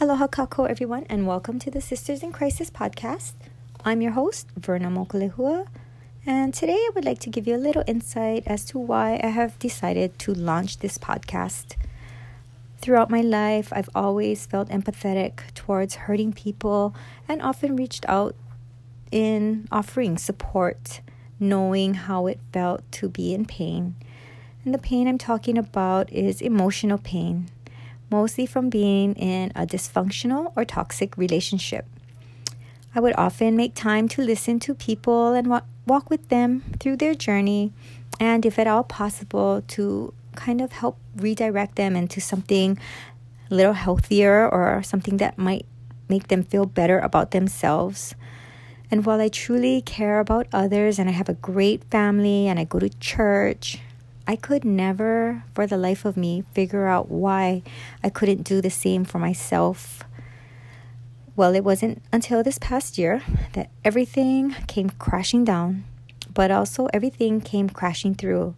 Aloha 0.00 0.28
kakou, 0.28 0.70
everyone, 0.70 1.04
and 1.08 1.26
welcome 1.26 1.58
to 1.58 1.72
the 1.72 1.80
Sisters 1.80 2.22
in 2.22 2.30
Crisis 2.30 2.70
podcast. 2.70 3.32
I'm 3.84 4.00
your 4.00 4.12
host, 4.12 4.46
Verna 4.56 4.90
Mokulehua, 4.90 5.66
and 6.24 6.54
today 6.54 6.76
I 6.76 6.90
would 6.94 7.04
like 7.04 7.18
to 7.18 7.30
give 7.30 7.48
you 7.48 7.56
a 7.56 7.58
little 7.58 7.82
insight 7.84 8.44
as 8.46 8.64
to 8.66 8.78
why 8.78 9.18
I 9.24 9.26
have 9.26 9.58
decided 9.58 10.16
to 10.20 10.32
launch 10.32 10.78
this 10.78 10.98
podcast. 10.98 11.74
Throughout 12.80 13.10
my 13.10 13.22
life, 13.22 13.72
I've 13.72 13.90
always 13.92 14.46
felt 14.46 14.68
empathetic 14.68 15.52
towards 15.54 16.06
hurting 16.06 16.32
people 16.32 16.94
and 17.26 17.42
often 17.42 17.74
reached 17.74 18.08
out 18.08 18.36
in 19.10 19.66
offering 19.72 20.16
support, 20.16 21.00
knowing 21.40 21.94
how 21.94 22.28
it 22.28 22.38
felt 22.52 22.84
to 22.92 23.08
be 23.08 23.34
in 23.34 23.46
pain. 23.46 23.96
And 24.64 24.72
the 24.72 24.78
pain 24.78 25.08
I'm 25.08 25.18
talking 25.18 25.58
about 25.58 26.12
is 26.12 26.40
emotional 26.40 26.98
pain 26.98 27.50
mostly 28.10 28.46
from 28.46 28.70
being 28.70 29.14
in 29.14 29.52
a 29.54 29.66
dysfunctional 29.66 30.52
or 30.56 30.64
toxic 30.64 31.16
relationship. 31.16 31.86
I 32.94 33.00
would 33.00 33.14
often 33.16 33.56
make 33.56 33.74
time 33.74 34.08
to 34.08 34.22
listen 34.22 34.58
to 34.60 34.74
people 34.74 35.34
and 35.34 35.48
wa- 35.48 35.62
walk 35.86 36.10
with 36.10 36.28
them 36.28 36.62
through 36.80 36.96
their 36.96 37.14
journey, 37.14 37.72
and 38.18 38.44
if 38.46 38.58
at 38.58 38.66
all 38.66 38.84
possible, 38.84 39.62
to 39.68 40.14
kind 40.34 40.60
of 40.60 40.72
help 40.72 40.98
redirect 41.16 41.76
them 41.76 41.96
into 41.96 42.20
something 42.20 42.78
a 43.50 43.54
little 43.54 43.72
healthier 43.72 44.48
or 44.48 44.82
something 44.82 45.16
that 45.18 45.36
might 45.38 45.66
make 46.08 46.28
them 46.28 46.42
feel 46.42 46.64
better 46.64 46.98
about 46.98 47.32
themselves. 47.32 48.14
And 48.90 49.04
while 49.04 49.20
I 49.20 49.28
truly 49.28 49.82
care 49.82 50.20
about 50.20 50.46
others 50.52 50.98
and 50.98 51.08
I 51.08 51.12
have 51.12 51.28
a 51.28 51.34
great 51.34 51.84
family 51.84 52.48
and 52.48 52.58
I 52.58 52.64
go 52.64 52.78
to 52.78 52.88
church 52.88 53.78
I 54.28 54.36
could 54.36 54.62
never, 54.62 55.42
for 55.54 55.66
the 55.66 55.78
life 55.78 56.04
of 56.04 56.14
me, 56.18 56.44
figure 56.52 56.86
out 56.86 57.10
why 57.10 57.62
I 58.04 58.10
couldn't 58.10 58.42
do 58.42 58.60
the 58.60 58.68
same 58.68 59.06
for 59.06 59.18
myself. 59.18 60.04
Well, 61.34 61.54
it 61.54 61.64
wasn't 61.64 62.02
until 62.12 62.42
this 62.42 62.58
past 62.58 62.98
year 62.98 63.22
that 63.54 63.70
everything 63.86 64.54
came 64.66 64.90
crashing 64.90 65.46
down, 65.46 65.84
but 66.34 66.50
also 66.50 66.88
everything 66.92 67.40
came 67.40 67.70
crashing 67.70 68.14
through. 68.14 68.54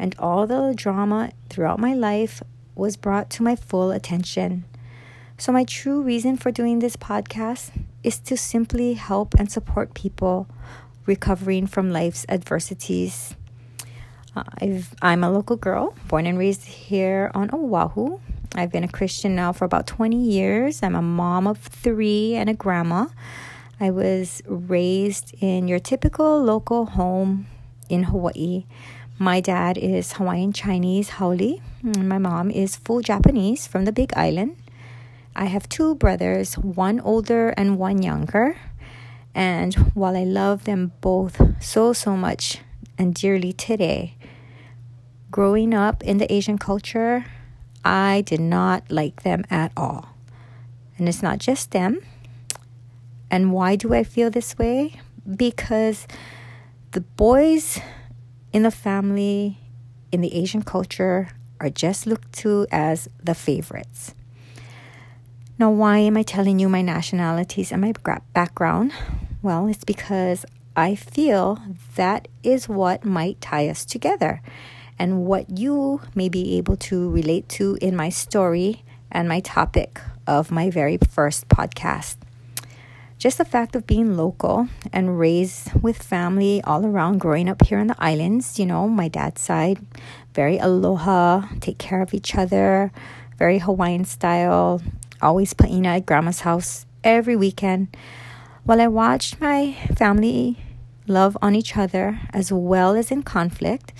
And 0.00 0.16
all 0.18 0.48
the 0.48 0.74
drama 0.74 1.30
throughout 1.48 1.78
my 1.78 1.94
life 1.94 2.42
was 2.74 2.96
brought 2.96 3.30
to 3.30 3.44
my 3.44 3.54
full 3.54 3.92
attention. 3.92 4.64
So, 5.38 5.52
my 5.52 5.62
true 5.62 6.02
reason 6.02 6.36
for 6.36 6.50
doing 6.50 6.80
this 6.80 6.96
podcast 6.96 7.70
is 8.02 8.18
to 8.18 8.36
simply 8.36 8.94
help 8.94 9.34
and 9.38 9.48
support 9.50 9.94
people 9.94 10.48
recovering 11.06 11.68
from 11.68 11.92
life's 11.92 12.26
adversities. 12.28 13.36
I've, 14.36 14.94
I'm 15.00 15.22
a 15.22 15.30
local 15.30 15.56
girl, 15.56 15.94
born 16.08 16.26
and 16.26 16.38
raised 16.38 16.64
here 16.64 17.30
on 17.34 17.50
Oahu. 17.52 18.18
I've 18.54 18.70
been 18.70 18.84
a 18.84 18.88
Christian 18.88 19.34
now 19.34 19.52
for 19.52 19.64
about 19.64 19.86
20 19.86 20.16
years. 20.16 20.82
I'm 20.82 20.94
a 20.94 21.02
mom 21.02 21.46
of 21.46 21.58
three 21.58 22.34
and 22.34 22.48
a 22.48 22.54
grandma. 22.54 23.06
I 23.80 23.90
was 23.90 24.42
raised 24.46 25.34
in 25.40 25.68
your 25.68 25.78
typical 25.78 26.42
local 26.42 26.86
home 26.86 27.46
in 27.88 28.04
Hawaii. 28.04 28.66
My 29.18 29.40
dad 29.40 29.78
is 29.78 30.14
Hawaiian 30.14 30.52
Chinese, 30.52 31.10
Haole. 31.10 31.60
My 31.82 32.18
mom 32.18 32.50
is 32.50 32.76
full 32.76 33.00
Japanese 33.00 33.66
from 33.66 33.84
the 33.84 33.92
Big 33.92 34.12
Island. 34.16 34.56
I 35.36 35.46
have 35.46 35.68
two 35.68 35.96
brothers, 35.96 36.56
one 36.56 37.00
older 37.00 37.50
and 37.50 37.78
one 37.78 38.02
younger. 38.02 38.56
And 39.34 39.74
while 39.94 40.16
I 40.16 40.24
love 40.24 40.64
them 40.64 40.92
both 41.00 41.40
so, 41.62 41.92
so 41.92 42.16
much 42.16 42.58
and 42.96 43.14
dearly 43.14 43.52
today, 43.52 44.14
growing 45.34 45.74
up 45.74 46.00
in 46.04 46.18
the 46.18 46.32
Asian 46.32 46.56
culture, 46.56 47.24
I 47.84 48.22
did 48.24 48.38
not 48.38 48.88
like 48.88 49.24
them 49.24 49.44
at 49.50 49.72
all. 49.76 50.14
And 50.96 51.08
it's 51.08 51.24
not 51.24 51.38
just 51.38 51.72
them. 51.72 52.00
And 53.32 53.50
why 53.50 53.74
do 53.74 53.92
I 53.92 54.04
feel 54.04 54.30
this 54.30 54.56
way? 54.56 55.00
Because 55.26 56.06
the 56.92 57.00
boys 57.00 57.80
in 58.52 58.62
the 58.62 58.70
family 58.70 59.58
in 60.12 60.20
the 60.20 60.32
Asian 60.32 60.62
culture 60.62 61.30
are 61.58 61.68
just 61.68 62.06
looked 62.06 62.32
to 62.34 62.68
as 62.70 63.08
the 63.20 63.34
favorites. 63.34 64.14
Now, 65.58 65.72
why 65.72 65.98
am 65.98 66.16
I 66.16 66.22
telling 66.22 66.60
you 66.60 66.68
my 66.68 66.80
nationalities 66.80 67.72
and 67.72 67.80
my 67.80 67.92
background? 68.34 68.92
Well, 69.42 69.66
it's 69.66 69.82
because 69.82 70.46
I 70.76 70.94
feel 70.94 71.58
that 71.96 72.28
is 72.44 72.68
what 72.68 73.04
might 73.04 73.40
tie 73.40 73.68
us 73.68 73.84
together 73.84 74.40
and 74.98 75.24
what 75.24 75.58
you 75.58 76.00
may 76.14 76.28
be 76.28 76.56
able 76.56 76.76
to 76.76 77.10
relate 77.10 77.48
to 77.48 77.78
in 77.80 77.96
my 77.96 78.08
story 78.08 78.84
and 79.10 79.28
my 79.28 79.40
topic 79.40 80.00
of 80.26 80.50
my 80.50 80.70
very 80.70 80.98
first 81.10 81.48
podcast. 81.48 82.16
Just 83.18 83.38
the 83.38 83.44
fact 83.44 83.74
of 83.74 83.86
being 83.86 84.16
local 84.16 84.68
and 84.92 85.18
raised 85.18 85.72
with 85.82 86.02
family 86.02 86.60
all 86.64 86.84
around, 86.84 87.18
growing 87.18 87.48
up 87.48 87.64
here 87.64 87.78
in 87.78 87.86
the 87.86 87.96
islands, 87.98 88.58
you 88.58 88.66
know, 88.66 88.88
my 88.88 89.08
dad's 89.08 89.40
side, 89.40 89.78
very 90.34 90.58
aloha, 90.58 91.46
take 91.60 91.78
care 91.78 92.02
of 92.02 92.12
each 92.12 92.34
other, 92.34 92.92
very 93.38 93.58
Hawaiian 93.58 94.04
style, 94.04 94.82
always 95.22 95.54
paina 95.54 95.88
at 95.96 96.06
grandma's 96.06 96.40
house 96.40 96.86
every 97.02 97.36
weekend. 97.36 97.96
While 98.64 98.80
I 98.80 98.88
watched 98.88 99.40
my 99.40 99.72
family 99.96 100.58
love 101.06 101.36
on 101.40 101.54
each 101.54 101.76
other 101.76 102.20
as 102.32 102.52
well 102.52 102.94
as 102.94 103.10
in 103.10 103.22
conflict, 103.22 103.92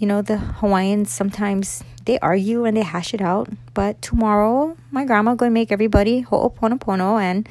you 0.00 0.06
know, 0.06 0.22
the 0.22 0.38
Hawaiians 0.38 1.12
sometimes 1.12 1.84
they 2.06 2.18
argue 2.20 2.64
and 2.64 2.74
they 2.74 2.82
hash 2.82 3.12
it 3.12 3.20
out, 3.20 3.50
but 3.74 4.00
tomorrow 4.00 4.74
my 4.90 5.04
grandma 5.04 5.34
going 5.34 5.50
to 5.50 5.54
make 5.54 5.70
everybody 5.70 6.22
ho'oponopono 6.22 7.20
and 7.20 7.46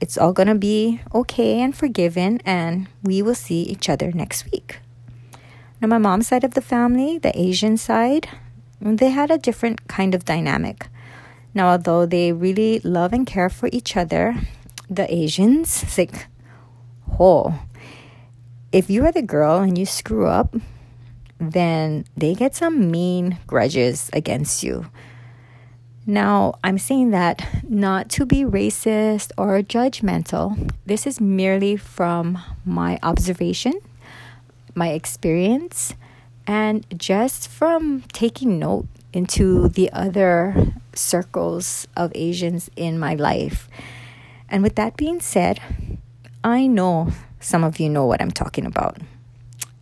it's 0.00 0.16
all 0.16 0.32
to 0.32 0.54
be 0.54 1.00
okay 1.12 1.60
and 1.60 1.76
forgiven 1.76 2.40
and 2.46 2.86
we 3.02 3.20
will 3.20 3.34
see 3.34 3.62
each 3.62 3.88
other 3.88 4.12
next 4.12 4.50
week. 4.52 4.78
Now 5.80 5.88
my 5.88 5.98
mom's 5.98 6.28
side 6.28 6.44
of 6.44 6.54
the 6.54 6.60
family, 6.60 7.18
the 7.18 7.36
Asian 7.36 7.76
side, 7.76 8.28
they 8.80 9.10
had 9.10 9.32
a 9.32 9.36
different 9.36 9.88
kind 9.88 10.14
of 10.14 10.24
dynamic. 10.24 10.86
Now 11.54 11.70
although 11.70 12.06
they 12.06 12.32
really 12.32 12.78
love 12.84 13.12
and 13.12 13.26
care 13.26 13.50
for 13.50 13.68
each 13.72 13.96
other, 13.96 14.36
the 14.88 15.12
Asians, 15.12 15.82
it's 15.82 15.98
like, 15.98 16.28
oh, 17.18 17.58
if 18.70 18.88
you 18.88 19.04
are 19.04 19.12
the 19.12 19.22
girl 19.22 19.58
and 19.58 19.76
you 19.76 19.86
screw 19.86 20.28
up, 20.28 20.54
then 21.38 22.04
they 22.16 22.34
get 22.34 22.54
some 22.54 22.90
mean 22.90 23.38
grudges 23.46 24.10
against 24.12 24.62
you. 24.62 24.86
Now, 26.06 26.58
I'm 26.64 26.78
saying 26.78 27.10
that 27.10 27.46
not 27.68 28.08
to 28.10 28.24
be 28.24 28.42
racist 28.42 29.30
or 29.36 29.60
judgmental. 29.60 30.72
This 30.86 31.06
is 31.06 31.20
merely 31.20 31.76
from 31.76 32.38
my 32.64 32.98
observation, 33.02 33.74
my 34.74 34.88
experience, 34.88 35.94
and 36.46 36.86
just 36.98 37.46
from 37.48 38.04
taking 38.12 38.58
note 38.58 38.86
into 39.12 39.68
the 39.68 39.92
other 39.92 40.72
circles 40.94 41.86
of 41.94 42.10
Asians 42.14 42.70
in 42.74 42.98
my 42.98 43.14
life. 43.14 43.68
And 44.48 44.62
with 44.62 44.76
that 44.76 44.96
being 44.96 45.20
said, 45.20 45.60
I 46.42 46.66
know 46.66 47.12
some 47.38 47.64
of 47.64 47.78
you 47.78 47.90
know 47.90 48.06
what 48.06 48.22
I'm 48.22 48.30
talking 48.30 48.64
about. 48.64 48.96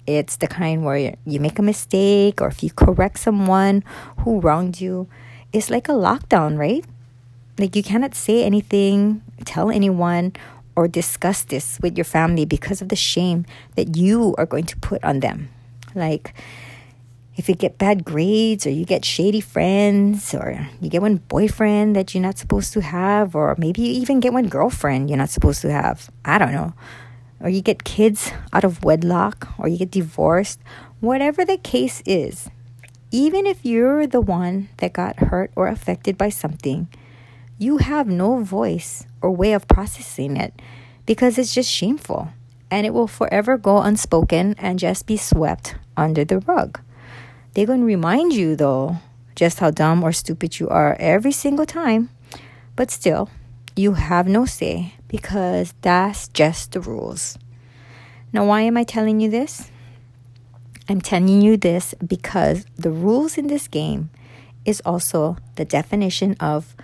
It's 0.07 0.37
the 0.37 0.47
kind 0.47 0.85
where 0.85 1.15
you 1.25 1.41
make 1.41 1.59
a 1.59 1.63
mistake 1.63 2.41
or 2.41 2.49
if 2.49 2.63
you 2.63 2.71
correct 2.71 3.19
someone 3.19 3.83
who 4.19 4.41
wronged 4.41 4.81
you, 4.81 5.09
it's 5.53 5.71
like 5.71 5.89
a 5.89 5.93
lockdown, 5.93 6.59
right? 6.59 6.85
Like 7.59 7.75
you 7.75 7.83
cannot 7.83 8.15
say 8.15 8.45
anything, 8.45 9.23
tell 9.45 9.71
anyone, 9.71 10.35
or 10.77 10.87
discuss 10.87 11.43
this 11.43 11.79
with 11.81 11.97
your 11.97 12.05
family 12.05 12.45
because 12.45 12.83
of 12.83 12.91
the 12.91 12.97
shame 12.97 13.47
that 13.75 13.97
you 13.97 14.35
are 14.37 14.47
going 14.47 14.65
to 14.65 14.77
put 14.77 15.03
on 15.03 15.21
them. 15.21 15.49
Like, 15.95 16.35
if 17.37 17.49
you 17.49 17.55
get 17.55 17.79
bad 17.79 18.05
grades 18.05 18.67
or 18.67 18.71
you 18.71 18.85
get 18.85 19.05
shady 19.05 19.41
friends 19.41 20.35
or 20.35 20.69
you 20.81 20.89
get 20.89 21.03
one 21.03 21.17
boyfriend 21.29 21.95
that 21.95 22.15
you're 22.15 22.23
not 22.23 22.39
supposed 22.39 22.73
to 22.73 22.81
have 22.81 23.35
or 23.35 23.55
maybe 23.59 23.83
you 23.83 23.93
even 24.01 24.21
get 24.21 24.33
one 24.33 24.49
girlfriend 24.49 25.09
you're 25.11 25.19
not 25.19 25.29
supposed 25.29 25.61
to 25.61 25.71
have 25.71 26.11
i 26.25 26.39
don't 26.39 26.53
know 26.53 26.73
or 27.47 27.49
you 27.49 27.63
get 27.63 27.85
kids 27.85 28.33
out 28.53 28.65
of 28.65 28.83
wedlock, 28.83 29.47
or 29.57 29.69
you 29.69 29.79
get 29.79 29.93
divorced, 29.93 30.59
whatever 30.99 31.45
the 31.45 31.57
case 31.57 32.03
is, 32.05 32.51
even 33.13 33.47
if 33.47 33.65
you're 33.65 34.05
the 34.05 34.21
one 34.21 34.69
that 34.79 34.93
got 34.93 35.31
hurt 35.31 35.53
or 35.55 35.69
affected 35.69 36.19
by 36.19 36.29
something, 36.29 36.89
you 37.57 37.77
have 37.77 38.09
no 38.09 38.43
voice 38.43 39.07
or 39.23 39.31
way 39.31 39.53
of 39.53 39.69
processing 39.69 40.37
it 40.37 40.61
because 41.07 41.39
it's 41.39 41.55
just 41.55 41.71
shameful 41.71 42.31
and 42.69 42.85
it 42.85 42.93
will 42.93 43.07
forever 43.07 43.57
go 43.57 43.79
unspoken 43.79 44.57
and 44.59 44.81
just 44.81 45.07
be 45.07 45.17
swept 45.17 45.77
under 45.97 46.25
the 46.25 46.41
rug. 46.41 46.81
They're 47.55 47.65
going 47.65 47.79
to 47.79 47.87
remind 47.87 48.33
you, 48.33 48.57
though, 48.57 48.97
just 49.37 49.61
how 49.61 49.71
dumb 49.71 50.03
or 50.03 50.11
stupid 50.11 50.59
you 50.59 50.69
are 50.69 50.97
every 50.99 51.31
single 51.31 51.65
time, 51.65 52.11
but 52.75 52.91
still, 52.91 53.31
you 53.77 53.93
have 53.93 54.27
no 54.27 54.47
say 54.47 54.95
because 55.07 55.75
that's 55.83 56.29
just 56.29 56.73
the 56.73 56.81
rules. 56.81 57.39
Now, 58.33 58.47
why 58.47 58.63
am 58.63 58.77
I 58.77 58.85
telling 58.85 59.21
you 59.21 59.31
this? 59.31 59.71
I'm 60.89 61.01
telling 61.01 61.43
you 61.43 61.57
this 61.57 61.95
because 62.05 62.65
the 62.77 62.91
rules 62.91 63.37
in 63.37 63.49
this 63.49 63.69
game 63.69 64.11
is 64.65 64.81
also 64.85 65.37
the 65.57 65.65
definition 65.65 66.37
of 66.41 66.75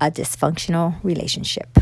a 0.00 0.10
dysfunctional 0.10 0.96
relationship. 1.02 1.78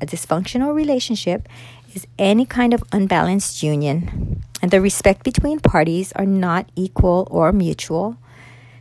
A 0.00 0.06
dysfunctional 0.06 0.74
relationship 0.74 1.48
is 1.94 2.06
any 2.18 2.44
kind 2.44 2.74
of 2.74 2.82
unbalanced 2.92 3.62
union, 3.62 4.42
and 4.60 4.70
the 4.70 4.80
respect 4.80 5.22
between 5.22 5.60
parties 5.60 6.12
are 6.12 6.26
not 6.26 6.68
equal 6.74 7.28
or 7.30 7.52
mutual. 7.52 8.16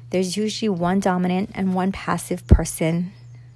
There's 0.09 0.35
usually 0.35 0.69
one 0.69 0.99
dominant 0.99 1.51
and 1.53 1.73
one 1.73 1.91
passive 1.91 2.45
person, 2.47 3.13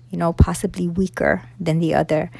you 0.10 0.18
know, 0.18 0.34
possibly 0.34 0.88
weaker 0.88 1.44
than 1.60 1.80
the 1.80 1.94
other. 1.94 2.32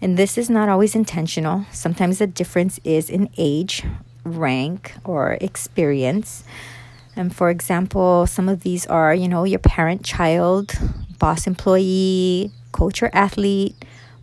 And 0.00 0.16
this 0.16 0.38
is 0.38 0.48
not 0.48 0.68
always 0.68 0.94
intentional. 0.94 1.66
Sometimes 1.72 2.18
the 2.18 2.26
difference 2.26 2.80
is 2.84 3.10
in 3.10 3.28
age, 3.36 3.84
rank, 4.24 4.94
or 5.04 5.36
experience. 5.40 6.42
And 7.16 7.34
for 7.34 7.50
example, 7.50 8.26
some 8.26 8.48
of 8.48 8.62
these 8.62 8.86
are, 8.86 9.14
you 9.14 9.28
know, 9.28 9.44
your 9.44 9.58
parent 9.58 10.04
child, 10.04 10.72
boss 11.18 11.46
employee, 11.46 12.50
coach 12.72 13.02
or 13.02 13.10
athlete, 13.12 13.74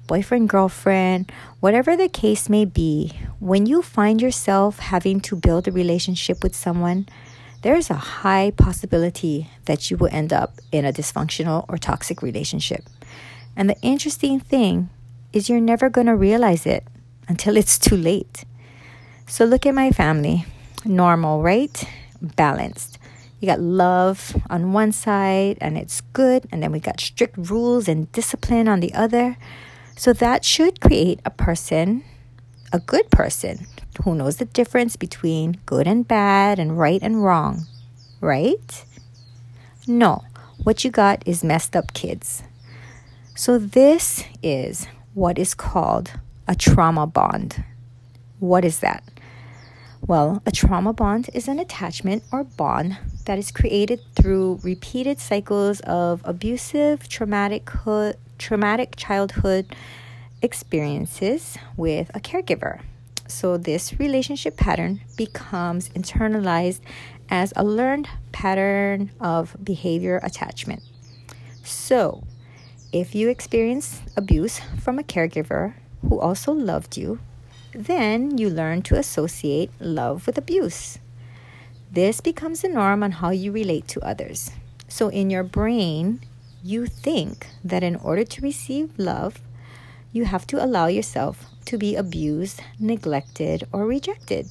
boyfriend, 0.07 0.49
girlfriend, 0.49 1.31
whatever 1.59 1.95
the 1.95 2.09
case 2.09 2.49
may 2.49 2.65
be. 2.65 3.13
When 3.39 3.65
you 3.65 3.81
find 3.81 4.21
yourself 4.21 4.79
having 4.79 5.19
to 5.21 5.35
build 5.35 5.67
a 5.67 5.71
relationship 5.71 6.41
with 6.41 6.55
someone, 6.55 7.07
there's 7.67 7.89
a 7.89 7.95
high 7.95 8.49
possibility 8.51 9.49
that 9.65 9.91
you 9.91 9.97
will 9.97 10.07
end 10.09 10.31
up 10.31 10.53
in 10.71 10.85
a 10.85 10.93
dysfunctional 10.93 11.65
or 11.67 11.77
toxic 11.77 12.21
relationship. 12.21 12.85
And 13.57 13.69
the 13.69 13.75
interesting 13.81 14.39
thing 14.39 14.89
is 15.33 15.49
you're 15.49 15.59
never 15.59 15.89
going 15.89 16.07
to 16.07 16.15
realize 16.15 16.65
it 16.65 16.85
until 17.27 17.57
it's 17.57 17.77
too 17.77 17.97
late. 17.97 18.45
So 19.25 19.43
look 19.43 19.65
at 19.65 19.75
my 19.75 19.91
family. 19.91 20.45
Normal, 20.85 21.41
right? 21.41 21.83
Balanced. 22.21 22.99
You 23.41 23.47
got 23.47 23.59
love 23.59 24.33
on 24.49 24.71
one 24.71 24.93
side 24.93 25.57
and 25.59 25.77
it's 25.77 25.99
good, 26.13 26.47
and 26.49 26.63
then 26.63 26.71
we 26.71 26.79
got 26.79 27.01
strict 27.01 27.35
rules 27.35 27.89
and 27.89 28.09
discipline 28.13 28.69
on 28.69 28.79
the 28.79 28.93
other. 28.93 29.35
So 29.97 30.13
that 30.13 30.45
should 30.45 30.79
create 30.79 31.19
a 31.25 31.31
person, 31.31 32.05
a 32.71 32.79
good 32.79 33.11
person, 33.11 33.67
who 34.03 34.15
knows 34.15 34.37
the 34.37 34.45
difference 34.45 34.95
between 34.95 35.59
good 35.65 35.87
and 35.87 36.07
bad 36.07 36.59
and 36.59 36.77
right 36.77 37.01
and 37.01 37.23
wrong, 37.23 37.65
right? 38.21 38.85
No, 39.85 40.23
what 40.63 40.83
you 40.83 40.91
got 40.91 41.23
is 41.25 41.43
messed 41.43 41.75
up 41.75 41.93
kids. 41.93 42.43
So 43.35 43.57
this 43.57 44.23
is 44.41 44.87
what 45.13 45.37
is 45.37 45.53
called 45.53 46.11
a 46.47 46.55
trauma 46.55 47.05
bond. 47.07 47.63
What 48.39 48.65
is 48.65 48.79
that? 48.79 49.03
Well, 50.05 50.41
a 50.45 50.51
trauma 50.51 50.93
bond 50.93 51.29
is 51.33 51.47
an 51.47 51.59
attachment 51.59 52.23
or 52.31 52.43
bond 52.43 52.97
that 53.25 53.37
is 53.37 53.51
created 53.51 53.99
through 54.15 54.59
repeated 54.63 55.19
cycles 55.19 55.79
of 55.81 56.21
abusive, 56.23 57.09
traumatic, 57.09 57.69
traumatic 58.37 58.95
childhood 58.95 59.75
experiences 60.41 61.57
with 61.75 62.09
a 62.13 62.19
caregiver. 62.19 62.81
So, 63.27 63.57
this 63.57 63.99
relationship 63.99 64.55
pattern 64.55 65.01
becomes 65.17 65.89
internalized 65.89 66.79
as 67.29 67.51
a 67.55 67.63
learned 67.63 68.07
pattern 68.31 69.11
of 69.19 69.55
behavior 69.61 70.19
attachment. 70.23 70.81
So, 71.63 72.23
if 72.93 73.13
you 73.13 73.29
experience 73.29 74.01
abuse 74.15 74.61
from 74.79 74.97
a 74.97 75.03
caregiver 75.03 75.73
who 76.07 76.19
also 76.19 76.53
loved 76.53 76.95
you, 76.95 77.19
then 77.73 78.37
you 78.37 78.49
learn 78.49 78.81
to 78.83 78.97
associate 78.97 79.71
love 79.79 80.25
with 80.25 80.37
abuse. 80.37 80.97
This 81.91 82.21
becomes 82.21 82.61
the 82.61 82.69
norm 82.69 83.03
on 83.03 83.11
how 83.11 83.31
you 83.31 83.51
relate 83.51 83.87
to 83.89 84.01
others. 84.01 84.51
So, 84.87 85.09
in 85.09 85.29
your 85.29 85.43
brain, 85.43 86.21
you 86.63 86.85
think 86.85 87.47
that 87.63 87.83
in 87.83 87.97
order 87.97 88.23
to 88.23 88.41
receive 88.41 88.97
love, 88.97 89.41
you 90.13 90.25
have 90.25 90.47
to 90.47 90.63
allow 90.63 90.87
yourself 90.87 91.45
to 91.67 91.77
be 91.77 91.95
abused, 91.95 92.61
neglected, 92.79 93.67
or 93.71 93.85
rejected. 93.85 94.47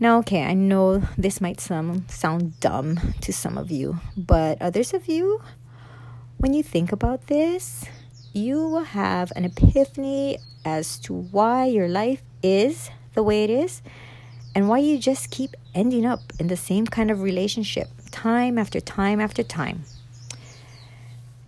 Now, 0.00 0.18
okay, 0.18 0.42
I 0.42 0.54
know 0.54 1.02
this 1.16 1.40
might 1.40 1.60
some, 1.60 2.08
sound 2.08 2.58
dumb 2.58 2.98
to 3.20 3.32
some 3.32 3.56
of 3.56 3.70
you, 3.70 4.00
but 4.16 4.60
others 4.60 4.94
of 4.94 5.06
you 5.06 5.40
when 6.42 6.54
you 6.54 6.62
think 6.64 6.90
about 6.90 7.28
this, 7.28 7.84
you 8.32 8.56
will 8.66 8.82
have 8.98 9.30
an 9.36 9.44
epiphany 9.44 10.38
as 10.64 10.98
to 10.98 11.14
why 11.14 11.66
your 11.66 11.86
life 11.86 12.20
is 12.42 12.90
the 13.14 13.22
way 13.22 13.44
it 13.44 13.50
is 13.50 13.80
and 14.52 14.68
why 14.68 14.78
you 14.78 14.98
just 14.98 15.30
keep 15.30 15.54
ending 15.72 16.04
up 16.04 16.18
in 16.40 16.48
the 16.48 16.56
same 16.56 16.84
kind 16.84 17.12
of 17.12 17.22
relationship 17.22 17.86
time 18.10 18.58
after 18.58 18.80
time 18.80 19.20
after 19.20 19.44
time. 19.44 19.84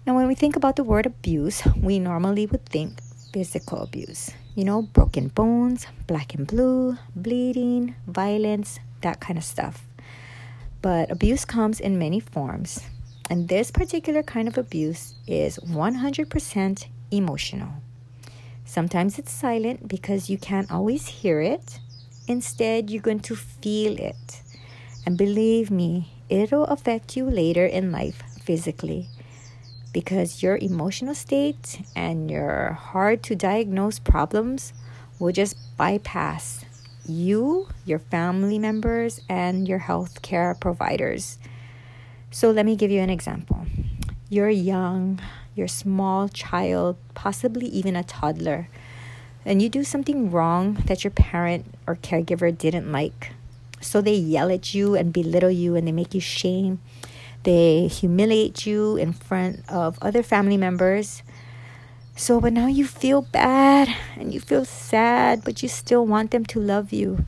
Now, 0.06 0.14
when 0.14 0.28
we 0.28 0.36
think 0.36 0.54
about 0.54 0.76
the 0.76 0.84
word 0.84 1.06
abuse, 1.06 1.66
we 1.76 1.98
normally 1.98 2.46
would 2.46 2.64
think 2.66 3.00
physical 3.34 3.82
abuse. 3.82 4.30
You 4.54 4.64
know, 4.64 4.82
broken 4.82 5.26
bones, 5.26 5.88
black 6.06 6.34
and 6.34 6.46
blue, 6.46 6.96
bleeding, 7.16 7.96
violence, 8.06 8.78
that 9.00 9.18
kind 9.18 9.36
of 9.36 9.42
stuff. 9.42 9.84
But 10.80 11.10
abuse 11.10 11.44
comes 11.44 11.80
in 11.80 11.98
many 11.98 12.20
forms. 12.20 12.78
And 13.28 13.48
this 13.48 13.72
particular 13.72 14.22
kind 14.22 14.46
of 14.46 14.56
abuse 14.56 15.14
is 15.26 15.58
100% 15.58 16.86
emotional. 17.10 17.70
Sometimes 18.64 19.18
it's 19.18 19.32
silent 19.32 19.88
because 19.88 20.30
you 20.30 20.38
can't 20.38 20.70
always 20.70 21.08
hear 21.08 21.40
it. 21.40 21.80
Instead, 22.28 22.88
you're 22.88 23.02
going 23.02 23.26
to 23.26 23.34
feel 23.34 23.98
it. 23.98 24.42
And 25.04 25.18
believe 25.18 25.72
me, 25.72 26.12
it'll 26.28 26.66
affect 26.66 27.16
you 27.16 27.28
later 27.28 27.66
in 27.66 27.90
life 27.90 28.22
physically 28.44 29.08
because 29.94 30.42
your 30.42 30.58
emotional 30.58 31.14
state 31.14 31.80
and 31.96 32.30
your 32.30 32.72
hard 32.72 33.22
to 33.22 33.34
diagnose 33.34 33.98
problems 33.98 34.74
will 35.18 35.32
just 35.32 35.56
bypass 35.78 36.66
you, 37.06 37.68
your 37.86 38.00
family 38.00 38.58
members, 38.58 39.20
and 39.28 39.68
your 39.68 39.78
healthcare 39.78 40.58
providers. 40.58 41.38
So 42.30 42.50
let 42.50 42.66
me 42.66 42.74
give 42.74 42.90
you 42.90 43.00
an 43.00 43.08
example. 43.08 43.64
You're 44.28 44.50
young, 44.50 45.20
you're 45.54 45.68
small 45.68 46.28
child, 46.28 46.96
possibly 47.14 47.66
even 47.66 47.94
a 47.94 48.02
toddler, 48.02 48.68
and 49.46 49.62
you 49.62 49.68
do 49.68 49.84
something 49.84 50.30
wrong 50.32 50.74
that 50.86 51.04
your 51.04 51.12
parent 51.12 51.66
or 51.86 51.94
caregiver 51.94 52.50
didn't 52.56 52.90
like. 52.90 53.32
So 53.80 54.00
they 54.00 54.14
yell 54.16 54.50
at 54.50 54.74
you 54.74 54.96
and 54.96 55.12
belittle 55.12 55.50
you 55.52 55.76
and 55.76 55.86
they 55.86 55.92
make 55.92 56.14
you 56.14 56.20
shame. 56.20 56.80
They 57.44 57.86
humiliate 57.86 58.66
you 58.66 58.96
in 58.96 59.12
front 59.12 59.62
of 59.68 59.98
other 60.02 60.22
family 60.22 60.56
members. 60.56 61.22
So, 62.16 62.40
but 62.40 62.52
now 62.52 62.66
you 62.66 62.86
feel 62.86 63.22
bad 63.22 63.88
and 64.16 64.32
you 64.32 64.40
feel 64.40 64.64
sad, 64.64 65.44
but 65.44 65.62
you 65.62 65.68
still 65.68 66.06
want 66.06 66.30
them 66.30 66.44
to 66.46 66.60
love 66.60 66.92
you. 66.92 67.24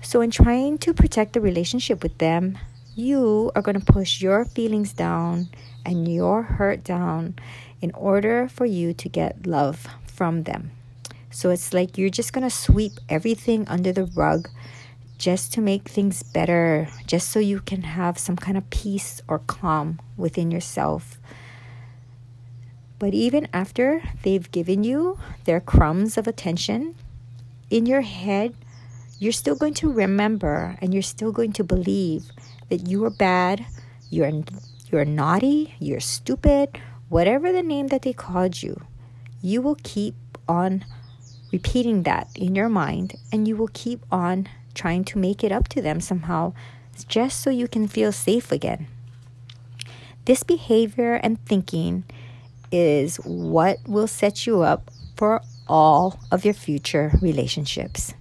So, 0.00 0.20
in 0.20 0.30
trying 0.30 0.78
to 0.78 0.92
protect 0.92 1.32
the 1.32 1.40
relationship 1.40 2.02
with 2.02 2.18
them, 2.18 2.58
you 2.94 3.50
are 3.54 3.62
going 3.62 3.78
to 3.78 3.92
push 3.92 4.20
your 4.20 4.44
feelings 4.44 4.92
down 4.92 5.48
and 5.84 6.12
your 6.12 6.42
hurt 6.42 6.84
down 6.84 7.36
in 7.80 7.90
order 7.92 8.48
for 8.48 8.66
you 8.66 8.92
to 8.94 9.08
get 9.08 9.46
love 9.46 9.86
from 10.06 10.44
them. 10.44 10.70
So 11.30 11.48
it's 11.50 11.72
like 11.72 11.96
you're 11.96 12.10
just 12.10 12.32
going 12.32 12.44
to 12.44 12.54
sweep 12.54 12.92
everything 13.08 13.66
under 13.66 13.90
the 13.90 14.04
rug 14.04 14.48
just 15.22 15.52
to 15.52 15.60
make 15.60 15.88
things 15.88 16.24
better, 16.24 16.88
just 17.06 17.30
so 17.30 17.38
you 17.38 17.60
can 17.60 17.82
have 17.82 18.18
some 18.18 18.34
kind 18.34 18.58
of 18.58 18.68
peace 18.70 19.22
or 19.28 19.38
calm 19.38 20.00
within 20.16 20.50
yourself. 20.50 21.20
But 22.98 23.14
even 23.14 23.46
after 23.52 24.02
they've 24.24 24.50
given 24.50 24.82
you 24.82 25.20
their 25.44 25.60
crumbs 25.60 26.18
of 26.18 26.26
attention, 26.26 26.96
in 27.70 27.86
your 27.86 28.00
head, 28.00 28.52
you're 29.20 29.30
still 29.30 29.54
going 29.54 29.74
to 29.74 29.92
remember 29.92 30.76
and 30.82 30.92
you're 30.92 31.04
still 31.04 31.30
going 31.30 31.52
to 31.52 31.62
believe 31.62 32.24
that 32.68 32.88
you 32.88 33.04
are 33.04 33.10
bad, 33.10 33.64
you're 34.10 34.42
you're 34.90 35.04
naughty, 35.04 35.76
you're 35.78 36.00
stupid, 36.00 36.80
whatever 37.08 37.52
the 37.52 37.62
name 37.62 37.86
that 37.94 38.02
they 38.02 38.12
called 38.12 38.60
you, 38.60 38.74
you 39.40 39.62
will 39.62 39.78
keep 39.84 40.16
on 40.48 40.84
repeating 41.52 42.02
that 42.02 42.26
in 42.34 42.56
your 42.56 42.68
mind 42.68 43.14
and 43.30 43.46
you 43.46 43.54
will 43.54 43.70
keep 43.72 44.04
on 44.10 44.48
trying 44.74 45.04
to 45.04 45.18
make 45.18 45.42
it 45.44 45.52
up 45.52 45.68
to 45.68 45.82
them 45.82 46.00
somehow 46.00 46.52
just 47.08 47.40
so 47.40 47.50
you 47.50 47.68
can 47.68 47.88
feel 47.88 48.12
safe 48.12 48.52
again. 48.52 48.86
This 50.24 50.42
behavior 50.42 51.14
and 51.14 51.44
thinking 51.46 52.04
is 52.70 53.16
what 53.16 53.78
will 53.86 54.06
set 54.06 54.46
you 54.46 54.62
up 54.62 54.90
for 55.16 55.42
all 55.68 56.20
of 56.30 56.44
your 56.44 56.54
future 56.54 57.12
relationships. 57.20 58.14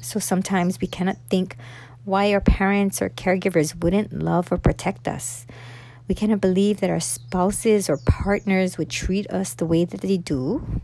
So 0.00 0.18
sometimes 0.18 0.80
we 0.80 0.88
cannot 0.88 1.16
think 1.30 1.56
why 2.04 2.32
our 2.32 2.40
parents 2.40 3.00
or 3.00 3.08
caregivers 3.10 3.80
wouldn't 3.80 4.12
love 4.12 4.50
or 4.50 4.58
protect 4.58 5.06
us. 5.06 5.46
We 6.08 6.14
cannot 6.14 6.40
believe 6.40 6.80
that 6.80 6.90
our 6.90 7.00
spouses 7.00 7.88
or 7.88 7.96
partners 7.96 8.76
would 8.76 8.90
treat 8.90 9.30
us 9.30 9.54
the 9.54 9.66
way 9.66 9.84
that 9.84 10.00
they 10.00 10.16
do. 10.16 10.80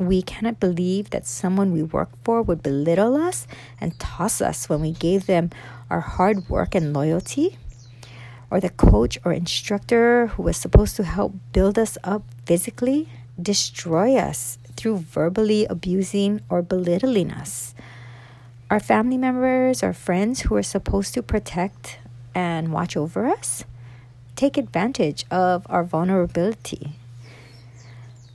We 0.00 0.22
cannot 0.22 0.58
believe 0.58 1.10
that 1.10 1.26
someone 1.26 1.72
we 1.72 1.82
work 1.82 2.08
for 2.24 2.40
would 2.40 2.62
belittle 2.62 3.16
us 3.16 3.46
and 3.78 3.98
toss 4.00 4.40
us 4.40 4.66
when 4.66 4.80
we 4.80 4.92
gave 4.92 5.26
them 5.26 5.50
our 5.90 6.00
hard 6.00 6.48
work 6.48 6.74
and 6.74 6.94
loyalty. 6.94 7.58
or 8.50 8.58
the 8.58 8.70
coach 8.70 9.16
or 9.24 9.32
instructor 9.32 10.26
who 10.34 10.42
was 10.42 10.56
supposed 10.56 10.96
to 10.96 11.04
help 11.04 11.32
build 11.52 11.78
us 11.78 11.96
up 12.02 12.24
physically 12.46 13.06
destroy 13.40 14.16
us 14.16 14.58
through 14.74 14.98
verbally 14.98 15.66
abusing 15.66 16.40
or 16.48 16.60
belittling 16.60 17.30
us. 17.30 17.74
Our 18.68 18.80
family 18.80 19.18
members 19.18 19.84
or 19.84 19.92
friends 19.92 20.40
who 20.42 20.56
are 20.56 20.64
supposed 20.64 21.14
to 21.14 21.22
protect 21.22 21.98
and 22.34 22.72
watch 22.72 22.96
over 22.96 23.26
us 23.28 23.64
take 24.34 24.56
advantage 24.56 25.24
of 25.30 25.66
our 25.68 25.84
vulnerability. 25.84 26.99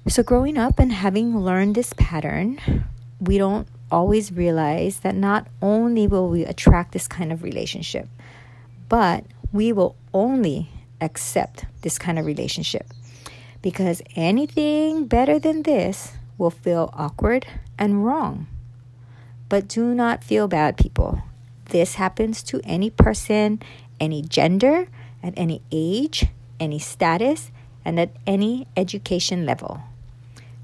So, 0.07 0.21
growing 0.21 0.55
up 0.55 0.77
and 0.77 0.91
having 0.91 1.35
learned 1.35 1.73
this 1.73 1.91
pattern, 1.93 2.85
we 3.19 3.39
don't 3.39 3.67
always 3.91 4.31
realize 4.31 4.99
that 4.99 5.15
not 5.15 5.47
only 5.63 6.05
will 6.05 6.29
we 6.29 6.45
attract 6.45 6.91
this 6.91 7.07
kind 7.07 7.31
of 7.31 7.41
relationship, 7.41 8.07
but 8.87 9.25
we 9.51 9.73
will 9.73 9.95
only 10.13 10.69
accept 11.01 11.65
this 11.81 11.97
kind 11.97 12.19
of 12.19 12.27
relationship 12.27 12.85
because 13.63 14.03
anything 14.15 15.07
better 15.07 15.39
than 15.39 15.63
this 15.63 16.13
will 16.37 16.51
feel 16.51 16.91
awkward 16.93 17.47
and 17.79 18.05
wrong. 18.05 18.45
But 19.49 19.67
do 19.67 19.95
not 19.95 20.23
feel 20.23 20.47
bad, 20.47 20.77
people. 20.77 21.23
This 21.69 21.95
happens 21.95 22.43
to 22.43 22.61
any 22.63 22.91
person, 22.91 23.59
any 23.99 24.21
gender, 24.21 24.87
at 25.23 25.33
any 25.35 25.63
age, 25.71 26.27
any 26.59 26.77
status, 26.77 27.49
and 27.83 27.99
at 27.99 28.11
any 28.27 28.67
education 28.77 29.47
level. 29.47 29.81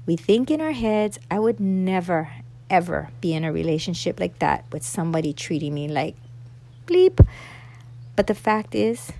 We 0.04 0.16
think 0.16 0.50
in 0.50 0.60
our 0.60 0.72
heads, 0.72 1.18
I 1.30 1.38
would 1.38 1.60
never, 1.60 2.30
ever 2.68 3.10
be 3.20 3.34
in 3.34 3.44
a 3.44 3.52
relationship 3.52 4.18
like 4.18 4.40
that 4.40 4.64
with 4.72 4.82
somebody 4.82 5.32
treating 5.32 5.74
me 5.74 5.86
like 5.86 6.16
bleep. 6.86 7.24
But 8.16 8.26
the 8.26 8.34
fact 8.34 8.74
is, 8.74 9.12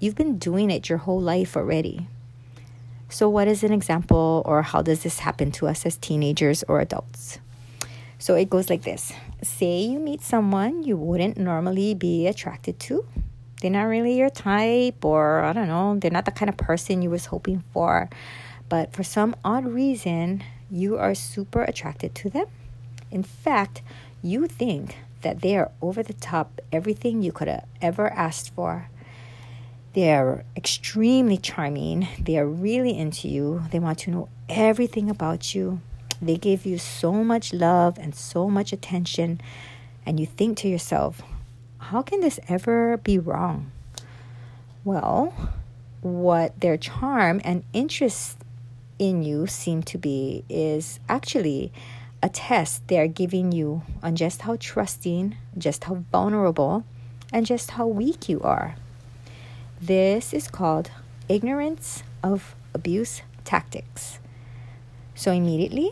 you've 0.00 0.16
been 0.16 0.38
doing 0.38 0.70
it 0.70 0.88
your 0.88 0.98
whole 0.98 1.20
life 1.20 1.56
already. 1.56 2.08
So, 3.08 3.28
what 3.28 3.46
is 3.46 3.62
an 3.62 3.72
example, 3.72 4.42
or 4.44 4.62
how 4.62 4.82
does 4.82 5.02
this 5.02 5.20
happen 5.20 5.52
to 5.52 5.68
us 5.68 5.86
as 5.86 5.96
teenagers 5.98 6.64
or 6.66 6.80
adults? 6.80 7.38
So, 8.18 8.34
it 8.34 8.50
goes 8.50 8.70
like 8.70 8.82
this 8.82 9.12
Say 9.42 9.82
you 9.82 10.00
meet 10.00 10.22
someone 10.22 10.82
you 10.82 10.96
wouldn't 10.96 11.36
normally 11.36 11.94
be 11.94 12.26
attracted 12.26 12.80
to. 12.80 13.04
They're 13.60 13.70
not 13.70 13.84
really 13.84 14.18
your 14.18 14.30
type, 14.30 15.04
or 15.04 15.44
I 15.44 15.52
don't 15.52 15.68
know, 15.68 15.96
they're 15.98 16.10
not 16.10 16.24
the 16.24 16.32
kind 16.32 16.48
of 16.48 16.56
person 16.56 17.02
you 17.02 17.10
was 17.10 17.26
hoping 17.26 17.62
for. 17.72 18.10
But 18.72 18.94
for 18.94 19.02
some 19.02 19.36
odd 19.44 19.66
reason, 19.66 20.42
you 20.70 20.96
are 20.96 21.14
super 21.14 21.62
attracted 21.62 22.14
to 22.14 22.30
them. 22.30 22.46
In 23.10 23.22
fact, 23.22 23.82
you 24.22 24.46
think 24.46 24.96
that 25.20 25.42
they 25.42 25.58
are 25.58 25.70
over 25.82 26.02
the 26.02 26.14
top 26.14 26.58
everything 26.72 27.20
you 27.20 27.32
could 27.32 27.48
have 27.48 27.66
ever 27.82 28.10
asked 28.10 28.54
for. 28.54 28.88
They're 29.92 30.46
extremely 30.56 31.36
charming. 31.36 32.08
They 32.18 32.38
are 32.38 32.46
really 32.46 32.96
into 32.96 33.28
you. 33.28 33.62
They 33.70 33.78
want 33.78 33.98
to 33.98 34.10
know 34.10 34.30
everything 34.48 35.10
about 35.10 35.54
you. 35.54 35.82
They 36.22 36.38
give 36.38 36.64
you 36.64 36.78
so 36.78 37.12
much 37.12 37.52
love 37.52 37.98
and 37.98 38.14
so 38.14 38.48
much 38.48 38.72
attention. 38.72 39.42
And 40.06 40.18
you 40.18 40.24
think 40.24 40.56
to 40.60 40.68
yourself, 40.68 41.20
how 41.76 42.00
can 42.00 42.20
this 42.20 42.40
ever 42.48 42.96
be 42.96 43.18
wrong? 43.18 43.70
Well, 44.82 45.34
what 46.00 46.58
their 46.58 46.78
charm 46.78 47.42
and 47.44 47.64
interest 47.74 48.38
in 48.98 49.22
you 49.22 49.46
seem 49.46 49.82
to 49.84 49.98
be 49.98 50.44
is 50.48 51.00
actually 51.08 51.72
a 52.22 52.28
test 52.28 52.86
they're 52.88 53.08
giving 53.08 53.52
you 53.52 53.82
on 54.02 54.14
just 54.14 54.42
how 54.42 54.56
trusting, 54.56 55.36
just 55.58 55.84
how 55.84 56.04
vulnerable, 56.12 56.84
and 57.32 57.46
just 57.46 57.72
how 57.72 57.86
weak 57.86 58.28
you 58.28 58.40
are. 58.42 58.76
This 59.80 60.32
is 60.32 60.46
called 60.46 60.90
ignorance 61.28 62.04
of 62.22 62.54
abuse 62.74 63.22
tactics. 63.44 64.20
So 65.14 65.32
immediately, 65.32 65.90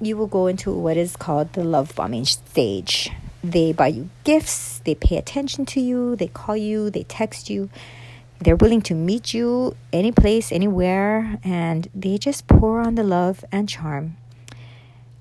you 0.00 0.16
will 0.16 0.26
go 0.26 0.46
into 0.46 0.72
what 0.72 0.96
is 0.96 1.16
called 1.16 1.52
the 1.52 1.64
love 1.64 1.94
bombing 1.94 2.24
stage. 2.24 3.10
They 3.42 3.72
buy 3.72 3.88
you 3.88 4.10
gifts, 4.22 4.80
they 4.84 4.94
pay 4.94 5.16
attention 5.16 5.66
to 5.66 5.80
you, 5.80 6.14
they 6.14 6.28
call 6.28 6.56
you, 6.56 6.90
they 6.90 7.02
text 7.02 7.50
you. 7.50 7.68
They're 8.42 8.56
willing 8.56 8.82
to 8.82 8.94
meet 8.94 9.32
you 9.32 9.76
any 9.92 10.10
place, 10.10 10.50
anywhere, 10.50 11.38
and 11.44 11.88
they 11.94 12.18
just 12.18 12.48
pour 12.48 12.80
on 12.80 12.96
the 12.96 13.04
love 13.04 13.44
and 13.52 13.68
charm. 13.68 14.16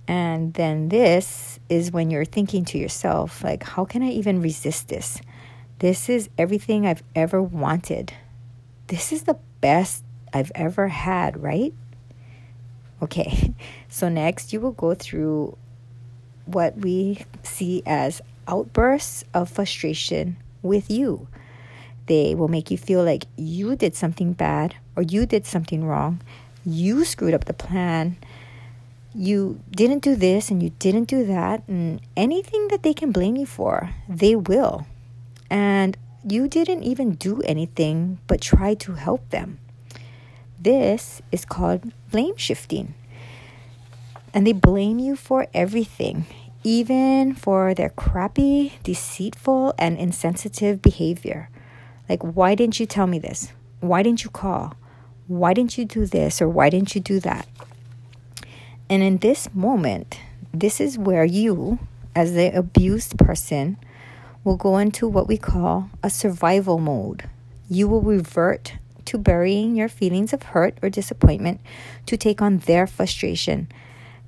And 0.07 0.55
then 0.55 0.89
this 0.89 1.59
is 1.69 1.91
when 1.91 2.09
you're 2.09 2.25
thinking 2.25 2.65
to 2.65 2.77
yourself, 2.77 3.43
like, 3.43 3.63
how 3.63 3.85
can 3.85 4.01
I 4.01 4.09
even 4.09 4.41
resist 4.41 4.87
this? 4.87 5.21
This 5.79 6.09
is 6.09 6.29
everything 6.37 6.85
I've 6.85 7.03
ever 7.15 7.41
wanted. 7.41 8.13
This 8.87 9.11
is 9.11 9.23
the 9.23 9.37
best 9.61 10.03
I've 10.33 10.51
ever 10.55 10.87
had, 10.87 11.41
right? 11.41 11.73
Okay, 13.01 13.53
so 13.89 14.09
next 14.09 14.51
you 14.51 14.59
will 14.59 14.71
go 14.73 14.95
through 14.95 15.57
what 16.45 16.77
we 16.77 17.23
see 17.43 17.83
as 17.85 18.21
outbursts 18.47 19.23
of 19.33 19.49
frustration 19.49 20.37
with 20.61 20.89
you. 20.89 21.27
They 22.11 22.35
will 22.35 22.49
make 22.49 22.69
you 22.69 22.77
feel 22.77 23.05
like 23.05 23.23
you 23.37 23.77
did 23.77 23.95
something 23.95 24.33
bad 24.33 24.75
or 24.97 25.01
you 25.01 25.25
did 25.25 25.45
something 25.45 25.87
wrong. 25.87 26.19
You 26.65 27.05
screwed 27.05 27.33
up 27.33 27.45
the 27.45 27.53
plan. 27.53 28.17
You 29.15 29.61
didn't 29.71 30.03
do 30.03 30.17
this 30.17 30.51
and 30.51 30.61
you 30.61 30.71
didn't 30.77 31.05
do 31.05 31.25
that. 31.27 31.63
And 31.69 32.01
anything 32.17 32.67
that 32.67 32.83
they 32.83 32.93
can 32.93 33.13
blame 33.13 33.37
you 33.37 33.45
for, 33.45 33.95
they 34.09 34.35
will. 34.35 34.85
And 35.49 35.95
you 36.27 36.49
didn't 36.49 36.83
even 36.83 37.15
do 37.15 37.39
anything 37.43 38.19
but 38.27 38.41
try 38.41 38.73
to 38.83 38.99
help 38.99 39.29
them. 39.29 39.59
This 40.59 41.21
is 41.31 41.45
called 41.45 41.93
blame 42.11 42.35
shifting. 42.35 42.93
And 44.33 44.45
they 44.45 44.51
blame 44.51 44.99
you 44.99 45.15
for 45.15 45.47
everything, 45.53 46.25
even 46.65 47.35
for 47.35 47.73
their 47.73 47.87
crappy, 47.95 48.73
deceitful, 48.83 49.75
and 49.79 49.97
insensitive 49.97 50.81
behavior. 50.81 51.47
Like, 52.11 52.23
why 52.23 52.55
didn't 52.55 52.77
you 52.77 52.85
tell 52.85 53.07
me 53.07 53.19
this? 53.19 53.53
Why 53.79 54.03
didn't 54.03 54.25
you 54.25 54.29
call? 54.29 54.75
Why 55.27 55.53
didn't 55.53 55.77
you 55.77 55.85
do 55.85 56.05
this 56.05 56.41
or 56.41 56.49
why 56.49 56.69
didn't 56.69 56.93
you 56.93 56.99
do 56.99 57.21
that? 57.21 57.47
And 58.89 59.01
in 59.01 59.19
this 59.19 59.47
moment, 59.55 60.19
this 60.53 60.81
is 60.81 60.97
where 60.97 61.23
you, 61.23 61.79
as 62.13 62.33
the 62.33 62.47
abused 62.53 63.17
person, 63.17 63.77
will 64.43 64.57
go 64.57 64.77
into 64.77 65.07
what 65.07 65.29
we 65.29 65.37
call 65.37 65.89
a 66.03 66.09
survival 66.09 66.79
mode. 66.79 67.29
You 67.69 67.87
will 67.87 68.01
revert 68.01 68.73
to 69.05 69.17
burying 69.17 69.77
your 69.77 69.87
feelings 69.87 70.33
of 70.33 70.43
hurt 70.43 70.77
or 70.81 70.89
disappointment 70.89 71.61
to 72.07 72.17
take 72.17 72.41
on 72.41 72.57
their 72.57 72.87
frustration, 72.87 73.69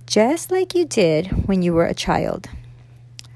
just 0.07 0.51
like 0.51 0.73
you 0.73 0.85
did 0.85 1.47
when 1.49 1.61
you 1.61 1.73
were 1.73 1.87
a 1.87 1.93
child. 1.93 2.47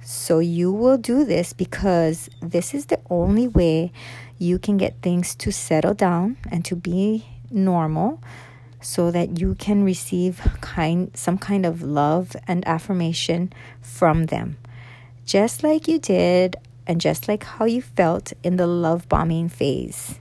So 0.04 0.39
you 0.39 0.72
will 0.72 0.98
do 0.98 1.25
this 1.25 1.51
because 1.51 2.30
this 2.42 2.74
is 2.74 2.86
the 2.86 3.01
only 3.10 3.46
way 3.46 3.92
you 4.39 4.60
can 4.60 4.77
get 4.77 5.01
things 5.01 5.36
to 5.36 5.51
settle 5.51 5.94
down 5.94 6.38
and 6.51 6.63
to 6.65 6.75
be 6.75 7.25
normal 7.50 8.22
so 8.82 9.12
that 9.12 9.39
you 9.39 9.56
can 9.56 9.84
receive 9.84 10.39
kind 10.62 11.12
some 11.15 11.38
kind 11.38 11.65
of 11.65 11.82
love 11.82 12.36
and 12.48 12.67
affirmation 12.67 13.51
from 13.82 14.25
them. 14.25 14.58
Just 15.25 15.63
like 15.63 15.88
you 15.88 16.00
did 16.00 16.56
and 16.86 17.01
just 17.01 17.27
like 17.27 17.44
how 17.44 17.65
you 17.65 17.82
felt 17.82 18.34
in 18.44 18.58
the 18.58 18.67
love 18.67 19.10
bombing 19.10 19.50
phase. 19.50 20.20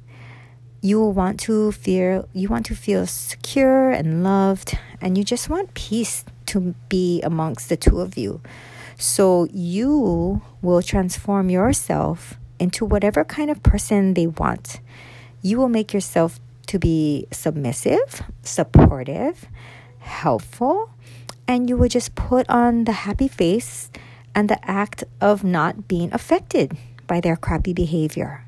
You 0.81 1.01
want 1.03 1.41
to 1.41 1.73
feel 1.73 2.29
you 2.33 2.49
want 2.49 2.67
to 2.67 2.75
feel 2.75 3.07
secure 3.07 3.91
and 3.91 4.25
loved 4.25 4.79
and 5.01 5.17
you 5.17 5.25
just 5.25 5.49
want 5.49 5.75
peace 5.75 6.25
to 6.47 6.75
be 6.89 7.23
amongst 7.23 7.69
the 7.69 7.77
two 7.77 8.01
of 8.01 8.17
you. 8.17 8.41
So 8.99 9.47
you 9.53 10.43
will 10.63 10.83
transform 10.83 11.51
yourself 11.51 12.39
into 12.59 12.85
whatever 12.85 13.25
kind 13.25 13.51
of 13.51 13.63
person 13.63 14.15
they 14.15 14.27
want. 14.27 14.81
You 15.43 15.59
will 15.59 15.69
make 15.69 15.93
yourself 15.93 16.41
to 16.67 16.79
be 16.79 17.27
submissive, 17.31 18.23
supportive, 18.43 19.47
helpful, 20.01 20.91
and 21.47 21.69
you 21.69 21.77
will 21.77 21.89
just 21.89 22.15
put 22.15 22.49
on 22.49 22.85
the 22.85 23.07
happy 23.07 23.29
face 23.29 23.91
and 24.35 24.49
the 24.49 24.59
act 24.69 25.05
of 25.21 25.45
not 25.45 25.89
being 25.89 26.13
affected 26.13 26.77
by 27.07 27.21
their 27.21 27.37
crappy 27.37 27.73
behavior. 27.73 28.45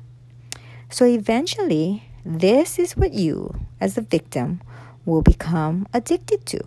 So 0.89 1.05
eventually, 1.05 2.03
this 2.25 2.77
is 2.77 2.97
what 2.97 3.13
you, 3.13 3.55
as 3.79 3.95
the 3.95 4.01
victim, 4.01 4.61
will 5.05 5.21
become 5.21 5.87
addicted 5.93 6.45
to. 6.47 6.59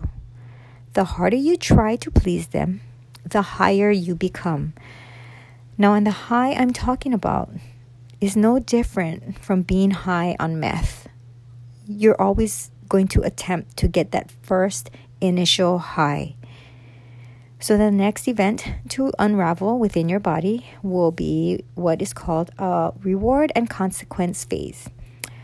The 0.93 1.03
harder 1.03 1.37
you 1.37 1.57
try 1.57 1.95
to 1.97 2.11
please 2.11 2.47
them, 2.47 2.81
the 3.25 3.41
higher 3.41 3.91
you 3.91 4.15
become. 4.15 4.73
Now, 5.77 5.95
and 5.95 6.05
the 6.05 6.29
high 6.29 6.53
I'm 6.53 6.71
talking 6.71 7.13
about 7.13 7.49
is 8.21 8.35
no 8.35 8.59
different 8.59 9.39
from 9.39 9.63
being 9.63 9.91
high 9.91 10.35
on 10.39 10.59
meth. 10.59 11.07
You're 11.87 12.19
always 12.21 12.69
going 12.87 13.07
to 13.09 13.21
attempt 13.21 13.75
to 13.77 13.87
get 13.87 14.11
that 14.11 14.31
first 14.43 14.91
initial 15.19 15.79
high. 15.79 16.35
So, 17.59 17.75
the 17.75 17.89
next 17.89 18.27
event 18.27 18.67
to 18.89 19.11
unravel 19.17 19.79
within 19.79 20.09
your 20.09 20.19
body 20.19 20.67
will 20.83 21.11
be 21.11 21.63
what 21.73 22.01
is 22.01 22.13
called 22.13 22.51
a 22.59 22.91
reward 23.01 23.51
and 23.55 23.69
consequence 23.69 24.43
phase. 24.43 24.89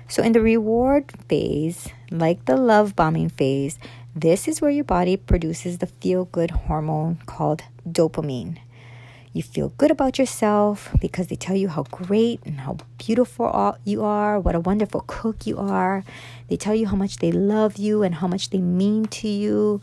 So, 0.07 0.21
in 0.21 0.33
the 0.33 0.41
reward 0.41 1.11
phase, 1.27 1.87
like 2.11 2.45
the 2.45 2.57
love 2.57 2.95
bombing 2.95 3.29
phase, 3.29 3.79
this 4.15 4.47
is 4.47 4.61
where 4.61 4.71
your 4.71 4.83
body 4.83 5.17
produces 5.17 5.77
the 5.77 5.87
feel 5.87 6.25
good 6.25 6.51
hormone 6.51 7.19
called 7.25 7.63
dopamine. 7.87 8.57
You 9.31 9.43
feel 9.43 9.69
good 9.77 9.91
about 9.91 10.17
yourself 10.17 10.89
because 10.99 11.27
they 11.27 11.35
tell 11.35 11.55
you 11.55 11.69
how 11.69 11.83
great 11.83 12.41
and 12.45 12.61
how 12.61 12.77
beautiful 12.97 13.77
you 13.85 14.03
are, 14.03 14.39
what 14.39 14.55
a 14.55 14.59
wonderful 14.59 15.03
cook 15.05 15.45
you 15.45 15.57
are. 15.59 16.03
They 16.49 16.57
tell 16.57 16.73
you 16.73 16.87
how 16.87 16.95
much 16.95 17.17
they 17.17 17.31
love 17.31 17.77
you 17.77 18.01
and 18.01 18.15
how 18.15 18.27
much 18.27 18.49
they 18.49 18.57
mean 18.57 19.05
to 19.05 19.27
you 19.27 19.81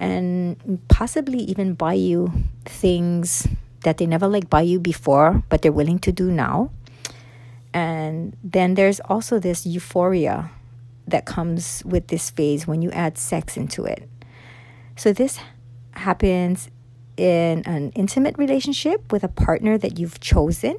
and 0.00 0.80
possibly 0.88 1.38
even 1.38 1.74
buy 1.74 1.94
you 1.94 2.32
things 2.64 3.46
that 3.84 3.98
they 3.98 4.06
never 4.06 4.26
like 4.26 4.48
buy 4.48 4.62
you 4.62 4.80
before, 4.80 5.42
but 5.48 5.62
they're 5.62 5.72
willing 5.72 5.98
to 6.00 6.12
do 6.12 6.30
now. 6.30 6.70
And 7.74 8.36
then 8.42 8.74
there's 8.74 9.00
also 9.00 9.38
this 9.38 9.66
euphoria 9.66 10.50
that 11.06 11.26
comes 11.26 11.82
with 11.84 12.08
this 12.08 12.30
phase 12.30 12.66
when 12.66 12.80
you 12.80 12.90
add 12.92 13.18
sex 13.18 13.56
into 13.56 13.84
it. 13.84 14.08
So 14.96 15.12
this 15.12 15.38
happens 15.92 16.70
in 17.18 17.62
an 17.66 17.90
intimate 17.90 18.38
relationship 18.38 19.12
with 19.12 19.24
a 19.24 19.28
partner 19.28 19.76
that 19.76 19.98
you've 19.98 20.20
chosen 20.20 20.78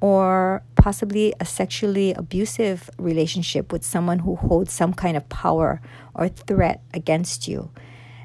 or 0.00 0.62
possibly 0.74 1.34
a 1.40 1.44
sexually 1.44 2.12
abusive 2.14 2.90
relationship 2.98 3.72
with 3.72 3.84
someone 3.84 4.20
who 4.20 4.36
holds 4.36 4.72
some 4.72 4.92
kind 4.92 5.16
of 5.16 5.28
power 5.28 5.80
or 6.14 6.28
threat 6.28 6.82
against 6.94 7.46
you. 7.46 7.70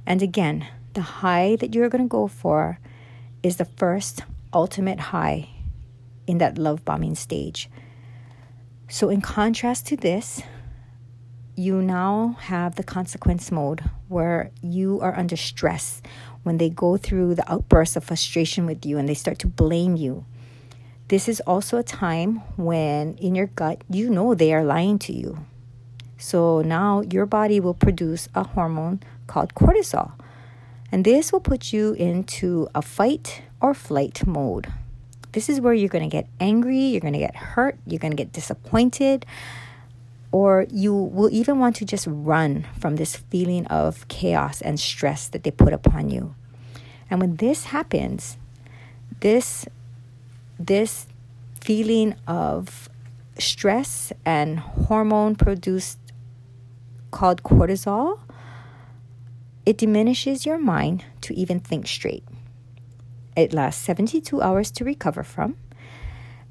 And 0.05 0.21
again, 0.21 0.67
the 0.93 1.01
high 1.01 1.55
that 1.57 1.73
you're 1.73 1.89
going 1.89 2.03
to 2.03 2.07
go 2.07 2.27
for 2.27 2.79
is 3.43 3.57
the 3.57 3.65
first 3.65 4.23
ultimate 4.53 4.99
high 4.99 5.49
in 6.27 6.37
that 6.39 6.57
love 6.57 6.83
bombing 6.85 7.15
stage. 7.15 7.69
So, 8.89 9.09
in 9.09 9.21
contrast 9.21 9.87
to 9.87 9.95
this, 9.95 10.43
you 11.61 11.81
now 11.81 12.35
have 12.41 12.75
the 12.75 12.83
consequence 12.83 13.51
mode 13.51 13.81
where 14.07 14.51
you 14.61 14.99
are 15.01 15.17
under 15.17 15.37
stress 15.37 16.01
when 16.43 16.57
they 16.57 16.69
go 16.69 16.97
through 16.97 17.35
the 17.35 17.51
outbursts 17.51 17.95
of 17.95 18.03
frustration 18.03 18.65
with 18.65 18.85
you 18.85 18.97
and 18.97 19.07
they 19.07 19.13
start 19.13 19.37
to 19.39 19.47
blame 19.47 19.95
you. 19.95 20.25
This 21.07 21.29
is 21.29 21.39
also 21.41 21.77
a 21.77 21.83
time 21.83 22.37
when 22.57 23.15
in 23.17 23.35
your 23.35 23.47
gut 23.47 23.83
you 23.89 24.09
know 24.09 24.33
they 24.33 24.53
are 24.53 24.63
lying 24.63 24.97
to 24.99 25.13
you. 25.13 25.45
So 26.17 26.61
now 26.61 27.01
your 27.01 27.25
body 27.25 27.59
will 27.59 27.73
produce 27.73 28.27
a 28.33 28.43
hormone 28.43 29.01
called 29.27 29.53
cortisol. 29.53 30.13
And 30.91 31.05
this 31.05 31.31
will 31.31 31.39
put 31.39 31.71
you 31.71 31.93
into 31.93 32.67
a 32.73 32.81
fight 32.81 33.43
or 33.61 33.73
flight 33.73 34.25
mode. 34.25 34.71
This 35.31 35.47
is 35.47 35.61
where 35.61 35.73
you're 35.73 35.89
going 35.89 36.09
to 36.09 36.09
get 36.09 36.27
angry, 36.39 36.79
you're 36.79 37.01
going 37.01 37.13
to 37.13 37.19
get 37.19 37.35
hurt, 37.35 37.77
you're 37.85 37.99
going 37.99 38.11
to 38.11 38.17
get 38.17 38.33
disappointed, 38.33 39.25
or 40.31 40.65
you 40.71 40.93
will 40.93 41.29
even 41.31 41.59
want 41.59 41.75
to 41.77 41.85
just 41.85 42.07
run 42.09 42.65
from 42.79 42.95
this 42.95 43.15
feeling 43.15 43.65
of 43.67 44.07
chaos 44.07 44.61
and 44.61 44.79
stress 44.79 45.27
that 45.27 45.43
they 45.43 45.51
put 45.51 45.73
upon 45.73 46.09
you. 46.09 46.35
And 47.09 47.19
when 47.19 47.35
this 47.37 47.65
happens, 47.65 48.37
this 49.19 49.65
this 50.57 51.07
feeling 51.59 52.15
of 52.27 52.89
stress 53.37 54.13
and 54.25 54.59
hormone 54.59 55.35
produced 55.35 55.97
called 57.11 57.43
cortisol 57.43 58.19
it 59.65 59.77
diminishes 59.77 60.45
your 60.45 60.57
mind 60.57 61.05
to 61.21 61.35
even 61.35 61.59
think 61.59 61.87
straight. 61.87 62.23
It 63.35 63.53
lasts 63.53 63.83
72 63.85 64.41
hours 64.41 64.71
to 64.71 64.83
recover 64.83 65.23
from. 65.23 65.55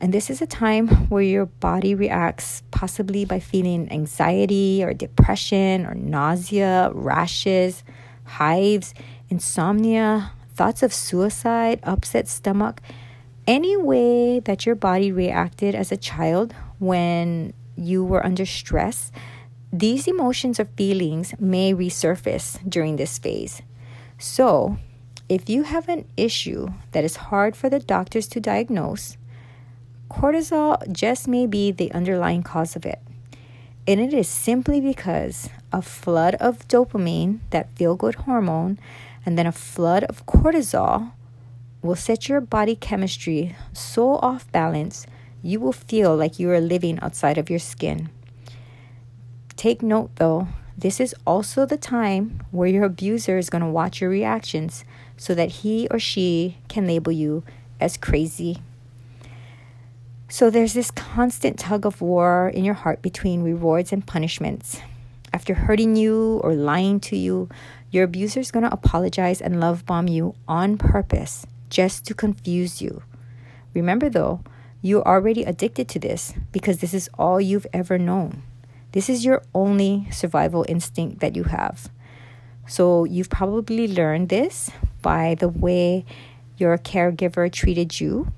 And 0.00 0.14
this 0.14 0.30
is 0.30 0.40
a 0.40 0.47
time 0.47 0.88
where 1.09 1.23
your 1.23 1.47
body 1.47 1.95
reacts 1.95 2.62
possibly 2.71 3.25
by 3.25 3.38
feeling 3.38 3.90
anxiety 3.92 4.83
or 4.83 4.95
depression 4.95 5.85
or 5.85 5.95
nausea, 5.95 6.90
rashes, 6.95 7.85
hives, 8.25 8.95
insomnia, 9.28 10.32
thoughts 10.54 10.82
of 10.82 10.95
suicide, 10.95 11.80
upset 11.82 12.28
stomach, 12.28 12.80
any 13.47 13.76
way 13.76 14.41
that 14.41 14.65
your 14.65 14.75
body 14.75 15.13
reacted 15.13 15.75
as 15.75 15.93
a 15.93 15.97
child 15.97 16.54
when 16.78 17.52
you 17.76 18.04
were 18.04 18.25
under 18.25 18.47
stress 18.47 19.13
these 19.73 20.08
emotions 20.08 20.58
or 20.58 20.65
feelings 20.65 21.34
may 21.39 21.73
resurface 21.73 22.58
during 22.69 22.97
this 22.97 23.19
phase. 23.19 23.63
So, 24.19 24.78
if 25.28 25.49
you 25.49 25.63
have 25.63 25.89
an 25.89 26.06
issue 26.17 26.69
that 26.91 27.04
is 27.04 27.30
hard 27.30 27.54
for 27.54 27.71
the 27.71 27.78
doctors 27.78 28.26
to 28.28 28.41
diagnose, 28.41 29.17
cortisol 30.11 30.93
just 30.93 31.29
may 31.29 31.47
be 31.47 31.71
the 31.71 31.93
underlying 31.93 32.43
cause 32.43 32.77
of 32.77 32.85
it. 32.85 32.99
And 33.87 34.01
it 34.01 34.13
is 34.13 34.29
simply 34.29 34.81
because 34.81 35.49
a 35.73 35.81
flood 35.81 36.35
of 36.35 36.67
dopamine, 36.69 37.39
that 37.51 37.75
feel 37.77 37.97
good 37.97 38.17
hormone, 38.17 38.79
and 39.25 39.39
then 39.39 39.47
a 39.47 39.53
flood 39.53 40.05
of 40.05 40.27
cortisol 40.27 41.13
will 41.83 41.97
set 41.97 42.29
your 42.29 42.41
body 42.41 42.77
chemistry 42.77 43.57
so 43.73 44.17
off 44.17 44.51
balance, 44.53 45.07
you 45.43 45.59
will 45.61 45.73
feel 45.73 46.15
like 46.15 46.39
you 46.39 46.51
are 46.51 46.61
living 46.61 46.99
outside 47.01 47.39
of 47.39 47.49
your 47.49 47.59
skin. 47.59 48.11
Take 49.57 49.83
note 49.83 50.11
though, 50.17 50.49
this 50.77 51.01
is 51.01 51.15
also 51.27 51.67
the 51.67 51.77
time 51.77 52.43
where 52.51 52.69
your 52.69 52.85
abuser 52.85 53.39
is 53.39 53.51
going 53.51 53.63
to 53.63 53.69
watch 53.69 54.01
your 54.01 54.11
reactions 54.11 54.85
so 55.17 55.35
that 55.35 55.51
he 55.51 55.87
or 55.91 55.99
she 55.99 56.59
can 56.69 56.87
label 56.87 57.13
you 57.13 57.45
as 57.81 57.97
crazy. 57.97 58.63
So 60.32 60.49
there's 60.49 60.75
this 60.75 60.93
constant 60.93 61.58
tug 61.58 61.84
of 61.84 62.00
war 62.00 62.52
in 62.54 62.64
your 62.64 62.75
heart 62.75 63.02
between 63.02 63.43
rewards 63.43 63.93
and 63.93 64.06
punishments. 64.06 64.80
After 65.32 65.54
hurting 65.54 65.97
you 65.97 66.40
or 66.45 66.54
lying 66.54 67.00
to 67.10 67.16
you, 67.16 67.49
your 67.90 68.04
abuser 68.04 68.38
is 68.38 68.52
going 68.52 68.62
to 68.62 68.73
apologize 68.73 69.40
and 69.40 69.58
love 69.58 69.84
bomb 69.84 70.06
you 70.06 70.36
on 70.47 70.78
purpose 70.78 71.47
just 71.69 72.06
to 72.06 72.14
confuse 72.14 72.80
you. 72.80 73.02
Remember 73.75 74.08
though, 74.08 74.45
you're 74.80 75.02
already 75.02 75.43
addicted 75.43 75.88
to 75.88 75.99
this 75.99 76.32
because 76.52 76.78
this 76.78 76.95
is 76.95 77.10
all 77.19 77.40
you've 77.40 77.66
ever 77.73 77.99
known. 77.99 78.45
This 78.93 79.10
is 79.10 79.25
your 79.25 79.43
only 79.52 80.06
survival 80.12 80.64
instinct 80.69 81.19
that 81.19 81.34
you 81.34 81.43
have. 81.45 81.90
So 82.69 83.02
you've 83.02 83.30
probably 83.30 83.88
learned 83.88 84.28
this 84.28 84.71
by 85.02 85.34
the 85.34 85.49
way 85.49 86.04
your 86.56 86.78
caregiver 86.78 87.50
treated 87.50 87.99
you 87.99 88.32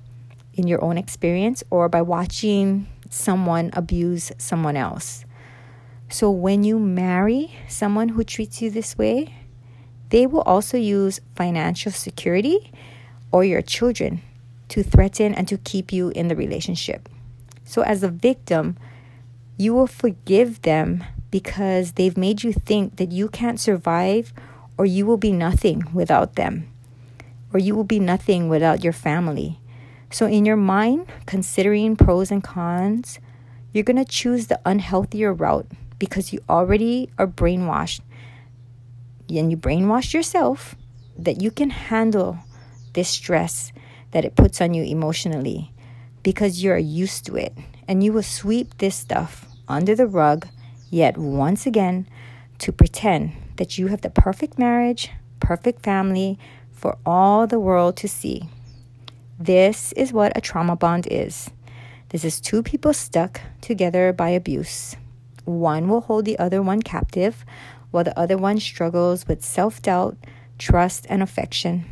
in 0.54 0.66
your 0.66 0.82
own 0.84 0.98
experience 0.98 1.62
or 1.70 1.88
by 1.88 2.02
watching 2.02 2.86
someone 3.10 3.70
abuse 3.72 4.32
someone 4.38 4.76
else. 4.76 5.24
So 6.08 6.30
when 6.30 6.62
you 6.62 6.78
marry 6.78 7.54
someone 7.68 8.10
who 8.10 8.24
treats 8.24 8.60
you 8.60 8.70
this 8.70 8.98
way, 8.98 9.34
they 10.10 10.26
will 10.26 10.42
also 10.42 10.76
use 10.76 11.20
financial 11.34 11.90
security 11.90 12.70
or 13.30 13.44
your 13.44 13.62
children 13.62 14.20
to 14.68 14.82
threaten 14.82 15.34
and 15.34 15.48
to 15.48 15.56
keep 15.56 15.92
you 15.92 16.10
in 16.10 16.28
the 16.28 16.36
relationship. 16.36 17.08
So 17.64 17.82
as 17.82 18.02
a 18.02 18.08
victim, 18.08 18.76
you 19.56 19.72
will 19.72 19.86
forgive 19.86 20.62
them 20.62 21.04
because 21.30 21.92
they've 21.92 22.16
made 22.16 22.42
you 22.42 22.52
think 22.52 22.96
that 22.96 23.10
you 23.10 23.28
can't 23.28 23.58
survive 23.58 24.34
or 24.76 24.84
you 24.84 25.06
will 25.06 25.16
be 25.16 25.32
nothing 25.32 25.84
without 25.94 26.36
them 26.36 26.68
or 27.52 27.58
you 27.58 27.74
will 27.74 27.84
be 27.84 27.98
nothing 27.98 28.48
without 28.48 28.84
your 28.84 28.92
family. 28.92 29.58
So, 30.12 30.26
in 30.26 30.44
your 30.44 30.56
mind, 30.56 31.06
considering 31.24 31.96
pros 31.96 32.30
and 32.30 32.44
cons, 32.44 33.18
you're 33.72 33.82
going 33.82 33.96
to 33.96 34.04
choose 34.04 34.48
the 34.48 34.60
unhealthier 34.66 35.32
route 35.32 35.66
because 35.98 36.34
you 36.34 36.40
already 36.50 37.08
are 37.18 37.26
brainwashed. 37.26 38.00
And 39.30 39.50
you 39.50 39.56
brainwashed 39.56 40.12
yourself 40.12 40.74
that 41.16 41.40
you 41.40 41.50
can 41.50 41.70
handle 41.70 42.36
this 42.92 43.08
stress 43.08 43.72
that 44.10 44.26
it 44.26 44.36
puts 44.36 44.60
on 44.60 44.74
you 44.74 44.84
emotionally 44.84 45.72
because 46.22 46.62
you're 46.62 46.76
used 46.76 47.24
to 47.26 47.36
it 47.36 47.56
and 47.88 48.04
you 48.04 48.12
will 48.12 48.22
sweep 48.22 48.76
this 48.76 48.94
stuff 48.94 49.46
under 49.66 49.94
the 49.94 50.06
rug, 50.06 50.46
yet 50.90 51.16
once 51.16 51.64
again 51.64 52.06
to 52.58 52.70
pretend 52.70 53.32
that 53.56 53.78
you 53.78 53.86
have 53.86 54.02
the 54.02 54.10
perfect 54.10 54.58
marriage, 54.58 55.10
perfect 55.40 55.82
family 55.82 56.38
for 56.70 56.98
all 57.06 57.46
the 57.46 57.58
world 57.58 57.96
to 57.96 58.08
see. 58.08 58.50
This 59.42 59.90
is 59.94 60.12
what 60.12 60.36
a 60.36 60.40
trauma 60.40 60.76
bond 60.76 61.08
is. 61.10 61.50
This 62.10 62.24
is 62.24 62.40
two 62.40 62.62
people 62.62 62.92
stuck 62.92 63.40
together 63.60 64.12
by 64.12 64.28
abuse. 64.28 64.94
One 65.44 65.88
will 65.88 66.02
hold 66.02 66.26
the 66.26 66.38
other 66.38 66.62
one 66.62 66.80
captive, 66.80 67.44
while 67.90 68.04
the 68.04 68.16
other 68.16 68.38
one 68.38 68.60
struggles 68.60 69.26
with 69.26 69.44
self 69.44 69.82
doubt, 69.82 70.16
trust, 70.58 71.06
and 71.08 71.24
affection. 71.24 71.86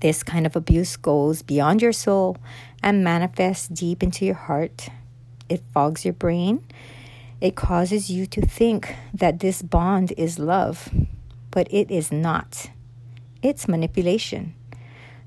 This 0.00 0.22
kind 0.22 0.44
of 0.44 0.54
abuse 0.54 0.98
goes 0.98 1.40
beyond 1.40 1.80
your 1.80 1.94
soul 1.94 2.36
and 2.82 3.02
manifests 3.02 3.68
deep 3.68 4.02
into 4.02 4.26
your 4.26 4.34
heart. 4.34 4.90
It 5.48 5.62
fogs 5.72 6.04
your 6.04 6.12
brain. 6.12 6.62
It 7.40 7.56
causes 7.56 8.10
you 8.10 8.26
to 8.26 8.42
think 8.44 8.94
that 9.14 9.40
this 9.40 9.62
bond 9.62 10.12
is 10.18 10.38
love, 10.38 10.90
but 11.50 11.66
it 11.70 11.90
is 11.90 12.12
not. 12.12 12.68
it's 13.40 13.66
manipulation. 13.68 14.52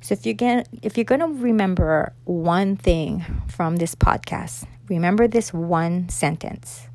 So 0.01 0.13
if 0.13 0.25
you're 0.25 0.35
going 0.35 0.63
if 0.81 0.97
you're 0.97 1.05
going 1.05 1.21
to 1.21 1.27
remember 1.27 2.13
one 2.25 2.75
thing 2.75 3.25
from 3.47 3.77
this 3.77 3.95
podcast, 3.95 4.65
remember 4.87 5.27
this 5.27 5.53
one 5.53 6.09
sentence. 6.09 6.87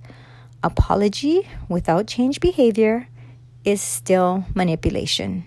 Apology 0.62 1.46
without 1.68 2.06
change 2.06 2.40
behavior 2.40 3.08
is 3.64 3.82
still 3.82 4.46
manipulation. 4.54 5.44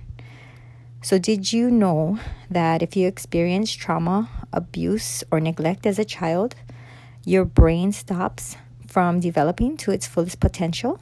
So, 1.01 1.17
did 1.17 1.53
you 1.53 1.71
know 1.71 2.19
that 2.49 2.81
if 2.81 2.95
you 2.95 3.07
experience 3.07 3.71
trauma, 3.71 4.29
abuse, 4.51 5.23
or 5.31 5.39
neglect 5.39 5.85
as 5.85 5.99
a 5.99 6.05
child, 6.05 6.55
your 7.23 7.45
brain 7.45 7.91
stops 7.91 8.57
from 8.87 9.19
developing 9.19 9.77
to 9.77 9.91
its 9.91 10.07
fullest 10.07 10.39
potential? 10.39 10.99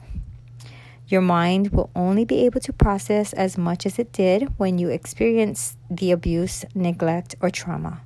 Your 1.08 1.20
mind 1.20 1.70
will 1.70 1.90
only 1.94 2.24
be 2.24 2.44
able 2.46 2.60
to 2.60 2.72
process 2.72 3.32
as 3.32 3.56
much 3.56 3.86
as 3.86 3.98
it 3.98 4.12
did 4.12 4.58
when 4.58 4.78
you 4.78 4.88
experienced 4.88 5.78
the 5.88 6.10
abuse, 6.10 6.64
neglect, 6.74 7.36
or 7.40 7.48
trauma. 7.48 8.00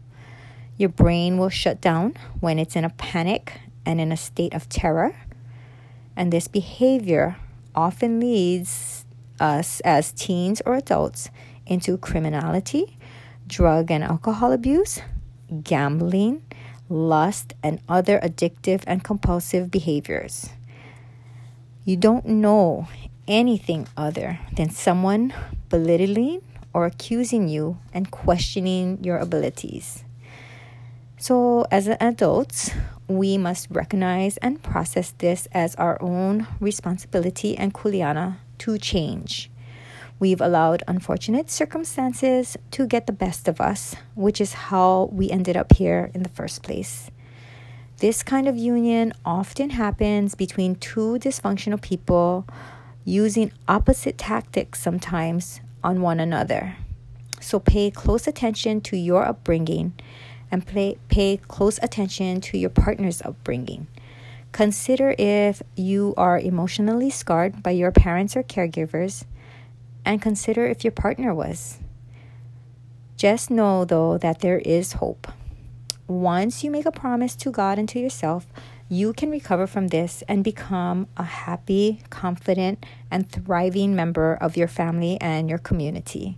Your 0.77 0.91
brain 0.91 1.39
will 1.39 1.49
shut 1.49 1.81
down 1.81 2.15
when 2.41 2.59
it's 2.59 2.77
in 2.77 2.85
a 2.85 2.91
panic 2.91 3.61
and 3.87 4.01
in 4.01 4.13
a 4.13 4.17
state 4.17 4.53
of 4.53 4.69
terror. 4.69 5.17
And 6.15 6.31
this 6.31 6.47
behavior 6.47 7.37
often 7.75 8.21
leads 8.21 9.07
us 9.39 9.81
as 9.81 10.13
teens 10.13 10.61
or 10.67 10.75
adults 10.75 11.31
into 11.67 11.97
criminality, 11.97 12.99
drug 13.47 13.91
and 13.91 14.05
alcohol 14.05 14.53
abuse, 14.53 15.01
gambling, 15.63 16.43
lust, 16.91 17.55
and 17.63 17.81
other 17.89 18.21
addictive 18.21 18.83
and 18.87 19.03
compulsive 19.03 19.71
behaviors. 19.71 20.51
You 21.85 21.97
don't 21.97 22.27
know 22.27 22.89
anything 23.27 23.89
other 23.97 24.39
than 24.53 24.69
someone 24.69 25.33
belittling 25.71 26.43
or 26.75 26.85
accusing 26.85 27.49
you 27.49 27.79
and 27.95 28.11
questioning 28.11 29.03
your 29.03 29.17
abilities. 29.17 30.05
So, 31.17 31.67
as 31.71 31.89
adults, 31.89 32.71
we 33.09 33.39
must 33.39 33.69
recognize 33.71 34.37
and 34.39 34.63
process 34.63 35.13
this 35.19 35.49
as 35.53 35.75
our 35.77 36.01
own 36.03 36.47
responsibility 36.61 37.57
and 37.57 37.73
kuleana 37.73 38.37
to 38.59 38.79
change. 38.79 39.51
We've 40.19 40.41
allowed 40.41 40.83
unfortunate 40.87 41.51
circumstances 41.51 42.59
to 42.73 42.87
get 42.87 43.07
the 43.07 43.13
best 43.13 43.49
of 43.49 43.59
us, 43.59 43.97
which 44.15 44.39
is 44.39 44.69
how 44.69 45.09
we 45.13 45.31
ended 45.31 45.57
up 45.57 45.73
here 45.73 46.11
in 46.13 46.23
the 46.23 46.29
first 46.29 46.63
place. 46.63 47.11
This 48.01 48.23
kind 48.23 48.49
of 48.49 48.57
union 48.57 49.13
often 49.27 49.69
happens 49.69 50.35
between 50.35 50.77
two 50.77 51.19
dysfunctional 51.19 51.83
people 51.83 52.47
using 53.05 53.53
opposite 53.69 54.17
tactics 54.17 54.81
sometimes 54.81 55.61
on 55.85 56.01
one 56.01 56.19
another. 56.19 56.77
So 57.43 57.61
pay 57.61 57.91
close 57.91 58.27
attention 58.27 58.81
to 58.89 58.97
your 58.97 59.27
upbringing 59.27 59.93
and 60.51 60.67
pay, 60.67 60.97
pay 61.11 61.41
close 61.47 61.79
attention 61.83 62.41
to 62.41 62.57
your 62.57 62.71
partner's 62.71 63.21
upbringing. 63.21 63.87
Consider 64.53 65.15
if 65.19 65.63
you 65.77 66.15
are 66.17 66.39
emotionally 66.39 67.11
scarred 67.11 67.63
by 67.63 67.73
your 67.73 67.93
parents 67.93 68.35
or 68.35 68.43
caregivers 68.43 69.25
and 70.07 70.23
consider 70.23 70.65
if 70.65 70.85
your 70.85 70.93
partner 70.93 71.35
was. 71.35 71.79
Just 73.19 73.51
know, 73.51 73.85
though, 73.85 74.17
that 74.17 74.41
there 74.41 74.61
is 74.61 74.95
hope. 74.95 75.31
Once 76.11 76.65
you 76.65 76.73
make 76.73 76.87
a 76.87 76.91
promise 76.91 77.37
to 77.37 77.53
God 77.53 77.79
and 77.79 77.89
to 77.89 78.01
yourself, 78.01 78.45
you 78.89 79.13
can 79.13 79.31
recover 79.31 79.65
from 79.69 79.87
this 79.89 80.25
and 80.27 80.43
become 80.43 81.07
a 81.17 81.23
happy, 81.23 82.01
confident, 82.11 82.85
and 83.13 83.31
thriving 83.31 83.95
member 83.95 84.35
of 84.35 84.57
your 84.57 84.67
family 84.67 85.17
and 85.21 85.49
your 85.49 85.61
community. 85.61 86.37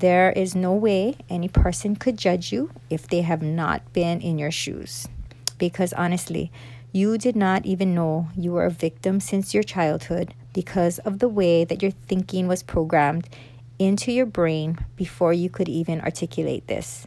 There 0.00 0.32
is 0.32 0.54
no 0.54 0.74
way 0.74 1.16
any 1.30 1.48
person 1.48 1.96
could 1.96 2.18
judge 2.18 2.52
you 2.52 2.72
if 2.90 3.08
they 3.08 3.22
have 3.22 3.40
not 3.40 3.90
been 3.94 4.20
in 4.20 4.38
your 4.38 4.50
shoes. 4.50 5.08
Because 5.56 5.94
honestly, 5.94 6.52
you 6.92 7.16
did 7.16 7.34
not 7.34 7.64
even 7.64 7.94
know 7.94 8.28
you 8.36 8.52
were 8.52 8.66
a 8.66 8.70
victim 8.70 9.18
since 9.18 9.54
your 9.54 9.62
childhood 9.62 10.34
because 10.52 10.98
of 10.98 11.20
the 11.20 11.28
way 11.28 11.64
that 11.64 11.80
your 11.80 11.92
thinking 11.92 12.46
was 12.46 12.62
programmed 12.62 13.30
into 13.78 14.12
your 14.12 14.26
brain 14.26 14.84
before 14.94 15.32
you 15.32 15.48
could 15.48 15.70
even 15.70 16.02
articulate 16.02 16.66
this. 16.66 17.06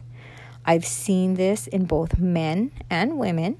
I've 0.66 0.84
seen 0.86 1.34
this 1.34 1.66
in 1.66 1.84
both 1.84 2.18
men 2.18 2.72
and 2.90 3.18
women. 3.18 3.58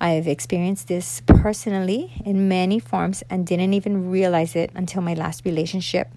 I've 0.00 0.26
experienced 0.26 0.88
this 0.88 1.22
personally 1.26 2.12
in 2.24 2.48
many 2.48 2.80
forms 2.80 3.22
and 3.30 3.46
didn't 3.46 3.74
even 3.74 4.10
realize 4.10 4.56
it 4.56 4.70
until 4.74 5.02
my 5.02 5.14
last 5.14 5.44
relationship. 5.44 6.08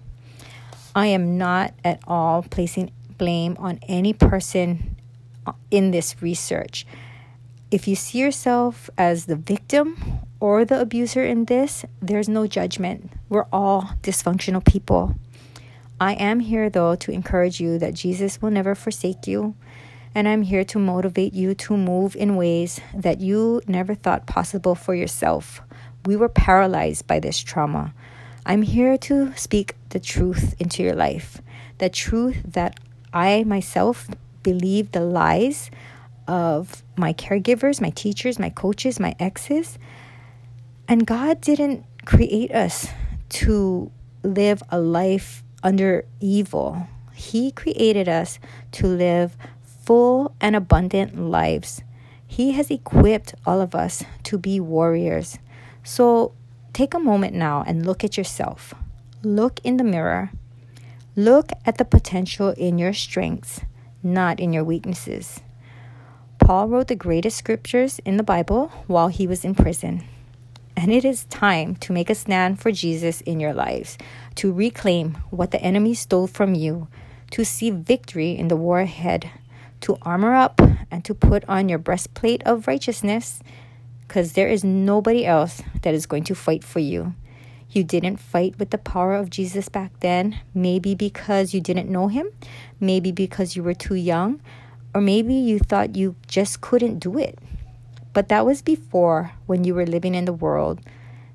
I 0.96 1.08
am 1.08 1.38
not 1.38 1.74
at 1.84 2.00
all 2.08 2.42
placing 2.44 2.92
blame 3.18 3.56
on 3.60 3.80
any 3.88 4.14
person 4.14 4.96
uh, 5.46 5.54
in 5.70 5.92
this 5.92 6.22
research. 6.22 6.88
If 7.70 7.88
you 7.88 7.96
see 7.96 8.20
yourself 8.20 8.90
as 8.98 9.26
the 9.26 9.36
victim 9.36 9.98
or 10.40 10.66
the 10.66 10.80
abuser 10.80 11.24
in 11.26 11.46
this, 11.46 11.86
there's 12.02 12.30
no 12.30 12.48
judgment. 12.48 13.12
We're 13.30 13.48
all 13.52 13.92
dysfunctional 14.02 14.66
people. 14.66 15.16
I 16.00 16.14
am 16.14 16.40
here, 16.40 16.70
though, 16.70 16.96
to 16.96 17.12
encourage 17.12 17.60
you 17.60 17.78
that 17.80 17.94
Jesus 17.94 18.42
will 18.42 18.52
never 18.52 18.76
forsake 18.76 19.28
you. 19.28 19.56
And 20.16 20.30
I'm 20.30 20.44
here 20.44 20.64
to 20.64 20.80
motivate 20.80 21.34
you 21.34 21.54
to 21.56 21.76
move 21.76 22.16
in 22.16 22.38
ways 22.38 22.80
that 22.94 23.20
you 23.20 23.62
never 23.68 23.94
thought 23.94 24.26
possible 24.26 24.74
for 24.74 24.96
yourself. 24.96 25.62
We 26.06 26.16
were 26.16 26.30
paralyzed 26.30 27.06
by 27.06 27.20
this 27.20 27.38
trauma. 27.38 27.94
I'm 28.46 28.62
here 28.62 28.98
to 29.00 29.36
speak 29.36 29.76
the 29.90 30.00
truth 30.00 30.56
into 30.58 30.84
your 30.84 30.96
life. 30.96 31.42
The 31.80 31.90
truth 31.90 32.38
that 32.46 32.80
I 33.12 33.44
myself 33.44 34.08
believe 34.42 34.94
the 34.94 35.02
lies 35.02 35.70
of 36.28 36.82
my 36.96 37.12
caregivers, 37.12 37.82
my 37.82 37.90
teachers, 37.90 38.40
my 38.40 38.50
coaches, 38.50 39.00
my 39.00 39.16
exes, 39.20 39.78
and 40.88 41.06
God 41.06 41.42
didn't 41.42 41.84
create 42.06 42.52
us 42.52 42.88
to 43.30 43.92
live 44.24 44.64
a 44.70 44.80
life 44.80 45.44
under 45.64 46.06
evil. 46.22 46.88
He 47.14 47.52
created 47.52 48.08
us 48.08 48.40
to 48.74 48.88
live 48.88 49.36
full 49.86 50.36
and 50.42 50.56
abundant 50.56 51.18
lives. 51.18 51.82
He 52.28 52.54
has 52.54 52.72
equipped 52.72 53.36
all 53.46 53.62
of 53.62 53.76
us 53.76 54.04
to 54.24 54.38
be 54.38 54.60
warriors. 54.60 55.38
So 55.84 56.34
take 56.74 56.94
a 56.94 57.00
moment 57.00 57.36
now 57.36 57.64
and 57.66 57.86
look 57.86 58.04
at 58.04 58.18
yourself. 58.18 58.74
Look 59.24 59.60
in 59.64 59.78
the 59.78 59.84
mirror. 59.84 60.32
Look 61.16 61.52
at 61.66 61.78
the 61.78 61.86
potential 61.86 62.50
in 62.50 62.78
your 62.78 62.94
strengths, 62.94 63.62
not 64.04 64.40
in 64.40 64.52
your 64.52 64.64
weaknesses. 64.64 65.40
Paul 66.40 66.68
wrote 66.68 66.90
the 66.90 66.96
greatest 66.96 67.38
scriptures 67.38 68.00
in 68.06 68.18
the 68.18 68.24
Bible 68.24 68.68
while 68.88 69.08
he 69.08 69.26
was 69.26 69.46
in 69.46 69.56
prison. 69.56 70.04
And 70.76 70.92
it 70.92 71.06
is 71.06 71.24
time 71.26 71.76
to 71.78 71.94
make 71.94 72.10
a 72.10 72.16
stand 72.16 72.60
for 72.60 72.72
Jesus 72.72 73.22
in 73.22 73.40
your 73.40 73.54
lives, 73.54 73.98
to 74.36 74.52
reclaim 74.52 75.14
what 75.30 75.52
the 75.52 75.62
enemy 75.62 75.94
stole 75.94 76.28
from 76.28 76.54
you, 76.54 76.90
to 77.32 77.46
see 77.46 77.70
victory 77.70 78.32
in 78.32 78.50
the 78.50 78.58
war 78.58 78.82
ahead, 78.82 79.32
to 79.86 79.98
armor 80.02 80.34
up 80.34 80.60
and 80.90 81.06
to 81.06 81.14
put 81.14 81.46
on 81.48 81.70
your 81.70 81.78
breastplate 81.78 82.42
of 82.44 82.68
righteousness, 82.68 83.40
because 84.02 84.34
there 84.34 84.48
is 84.48 84.64
nobody 84.64 85.26
else 85.26 85.62
that 85.84 85.94
is 85.94 86.08
going 86.08 86.24
to 86.24 86.34
fight 86.34 86.64
for 86.64 86.80
you. 86.80 87.14
You 87.70 87.84
didn't 87.84 88.18
fight 88.18 88.58
with 88.58 88.72
the 88.72 88.80
power 88.80 89.14
of 89.14 89.30
Jesus 89.30 89.70
back 89.70 90.00
then, 90.00 90.40
maybe 90.56 90.96
because 90.96 91.54
you 91.54 91.62
didn't 91.62 91.90
know 91.90 92.08
him, 92.08 92.28
maybe 92.80 93.12
because 93.12 93.56
you 93.56 93.62
were 93.62 93.76
too 93.76 93.94
young, 93.94 94.42
or 94.96 95.02
maybe 95.02 95.36
you 95.36 95.60
thought 95.60 95.96
you 95.96 96.16
just 96.26 96.62
couldn't 96.62 96.98
do 96.98 97.20
it. 97.20 97.38
But 98.12 98.30
that 98.30 98.46
was 98.46 98.64
before 98.64 99.34
when 99.46 99.66
you 99.66 99.76
were 99.76 99.86
living 99.86 100.16
in 100.16 100.26
the 100.26 100.34
world. 100.34 100.80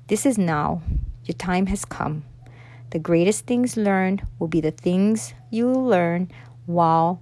This 0.07 0.25
is 0.25 0.37
now. 0.37 0.81
Your 1.23 1.37
time 1.37 1.67
has 1.67 1.85
come. 1.85 2.25
The 2.89 2.99
greatest 2.99 3.45
things 3.45 3.77
learned 3.77 4.27
will 4.39 4.49
be 4.49 4.59
the 4.59 4.71
things 4.71 5.33
you 5.51 5.69
learn 5.71 6.31
while 6.65 7.21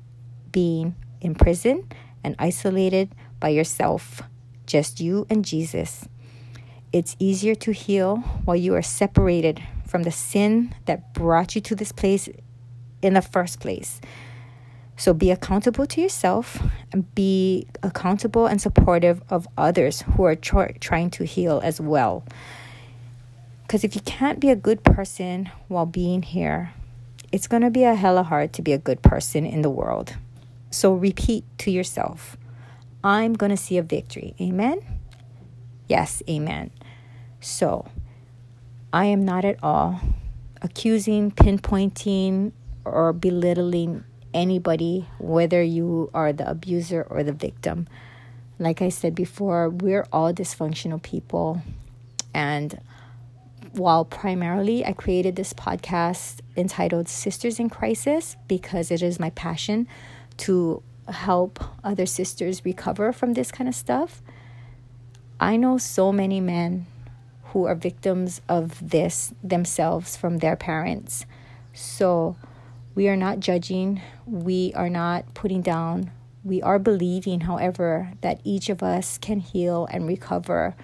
being 0.52 0.96
in 1.22 1.36
prison 1.36 1.88
and 2.24 2.36
isolated 2.40 3.14
by 3.40 3.50
yourself, 3.50 4.22
just 4.66 5.00
you 5.00 5.26
and 5.30 5.46
Jesus. 5.46 6.08
It's 6.92 7.16
easier 7.20 7.56
to 7.56 7.72
heal 7.72 8.18
while 8.46 8.58
you 8.58 8.76
are 8.76 8.82
separated 8.82 9.62
from 9.88 10.04
the 10.04 10.12
sin 10.12 10.74
that 10.86 11.14
brought 11.14 11.56
you 11.56 11.62
to 11.62 11.76
this 11.76 11.92
place 11.92 12.30
in 13.02 13.14
the 13.14 13.22
first 13.22 13.60
place. 13.60 14.02
So 14.98 15.14
be 15.14 15.32
accountable 15.32 15.86
to 15.86 16.02
yourself 16.02 16.62
and 16.92 17.14
be 17.16 17.68
accountable 17.82 18.48
and 18.48 18.62
supportive 18.62 19.22
of 19.30 19.48
others 19.58 20.02
who 20.02 20.26
are 20.26 20.36
tr- 20.36 20.76
trying 20.82 21.10
to 21.12 21.24
heal 21.24 21.62
as 21.64 21.80
well. 21.80 22.24
Because 23.62 23.84
if 23.84 23.96
you 23.96 24.02
can't 24.02 24.40
be 24.40 24.50
a 24.50 24.58
good 24.58 24.84
person 24.84 25.50
while 25.70 25.86
being 25.86 26.22
here, 26.22 26.74
it's 27.32 27.48
going 27.48 27.62
to 27.62 27.70
be 27.70 27.84
a 27.84 27.96
hella 27.96 28.24
hard 28.24 28.52
to 28.54 28.62
be 28.62 28.74
a 28.74 28.78
good 28.78 29.02
person 29.02 29.46
in 29.46 29.62
the 29.62 29.70
world. 29.70 30.16
So 30.70 30.94
repeat 30.94 31.46
to 31.60 31.72
yourself 31.72 32.38
I'm 33.04 33.34
going 33.34 33.52
to 33.52 33.58
see 33.58 33.78
a 33.78 33.84
victory. 33.84 34.36
Amen? 34.42 34.82
Yes, 35.88 36.22
amen. 36.30 36.72
So 37.40 37.90
I 38.92 39.06
am 39.06 39.24
not 39.24 39.46
at 39.46 39.64
all 39.64 40.02
accusing, 40.62 41.32
pinpointing, 41.32 42.52
or 42.84 43.14
belittling 43.14 44.04
anybody, 44.34 45.08
whether 45.18 45.64
you 45.64 46.10
are 46.14 46.34
the 46.34 46.50
abuser 46.50 47.06
or 47.10 47.24
the 47.24 47.32
victim. 47.34 47.88
Like 48.58 48.82
I 48.82 48.90
said 48.90 49.16
before, 49.16 49.70
we're 49.70 50.06
all 50.12 50.34
dysfunctional 50.34 51.02
people. 51.02 51.62
And 52.34 52.82
while 53.72 54.04
primarily 54.04 54.86
I 54.86 54.94
created 54.94 55.36
this 55.36 55.54
podcast 55.54 56.42
entitled 56.58 57.08
Sisters 57.08 57.60
in 57.60 57.70
Crisis 57.70 58.36
because 58.48 58.92
it 58.92 59.02
is 59.02 59.20
my 59.20 59.30
passion 59.32 59.88
to 60.40 60.82
help 61.08 61.64
other 61.84 62.06
sisters 62.06 62.66
recover 62.66 63.12
from 63.12 63.34
this 63.34 63.52
kind 63.52 63.68
of 63.68 63.76
stuff, 63.76 64.22
I 65.40 65.56
know 65.56 65.78
so 65.78 66.12
many 66.12 66.42
men 66.42 66.86
who 67.46 67.66
are 67.66 67.76
victims 67.76 68.42
of 68.48 68.90
this 68.90 69.34
themselves 69.44 70.16
from 70.16 70.38
their 70.38 70.56
parents. 70.56 71.26
So 71.74 72.36
we 72.96 73.08
are 73.08 73.16
not 73.16 73.40
judging, 73.40 74.02
we 74.26 74.74
are 74.76 74.90
not 74.90 75.34
putting 75.34 75.62
down, 75.62 76.12
we 76.44 76.62
are 76.62 76.80
believing, 76.80 77.42
however, 77.42 78.12
that 78.22 78.40
each 78.44 78.70
of 78.70 78.84
us 78.84 79.18
can 79.18 79.40
heal 79.40 79.88
and 79.92 80.08
recover. 80.08 80.76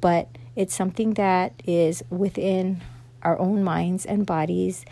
But 0.00 0.28
it's 0.56 0.74
something 0.74 1.14
that 1.14 1.62
is 1.66 2.02
within 2.10 2.82
our 3.22 3.38
own 3.38 3.62
minds 3.62 4.06
and 4.06 4.24
bodies 4.26 4.84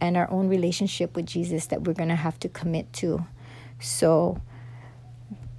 and 0.00 0.16
our 0.16 0.30
own 0.30 0.48
relationship 0.48 1.14
with 1.16 1.26
Jesus 1.26 1.66
that 1.66 1.82
we're 1.82 1.94
going 1.94 2.08
to 2.08 2.16
have 2.16 2.38
to 2.40 2.48
commit 2.48 2.92
to. 2.94 3.24
So, 3.82 4.40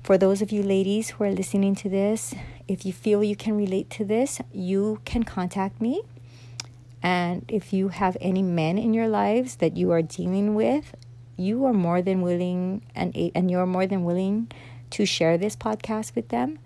for 0.01 0.17
those 0.17 0.41
of 0.41 0.51
you 0.51 0.63
ladies 0.63 1.11
who 1.11 1.23
are 1.23 1.31
listening 1.31 1.75
to 1.75 1.89
this, 1.89 2.33
if 2.67 2.85
you 2.85 2.93
feel 2.93 3.23
you 3.23 3.35
can 3.35 3.55
relate 3.55 3.89
to 3.91 4.05
this, 4.05 4.41
you 4.51 5.01
can 5.05 5.23
contact 5.23 5.81
me. 5.81 6.01
And 7.01 7.45
if 7.47 7.73
you 7.73 7.89
have 7.89 8.17
any 8.21 8.41
men 8.41 8.77
in 8.77 8.93
your 8.93 9.07
lives 9.07 9.57
that 9.57 9.77
you 9.77 9.91
are 9.91 10.01
dealing 10.01 10.55
with, 10.55 10.95
you 11.35 11.65
are 11.65 11.73
more 11.73 12.01
than 12.01 12.21
willing 12.21 12.81
and 12.95 13.15
and 13.35 13.51
you're 13.51 13.65
more 13.65 13.85
than 13.85 14.03
willing 14.03 14.51
to 14.91 15.05
share 15.05 15.37
this 15.37 15.55
podcast 15.55 16.15
with 16.15 16.29
them 16.29 16.59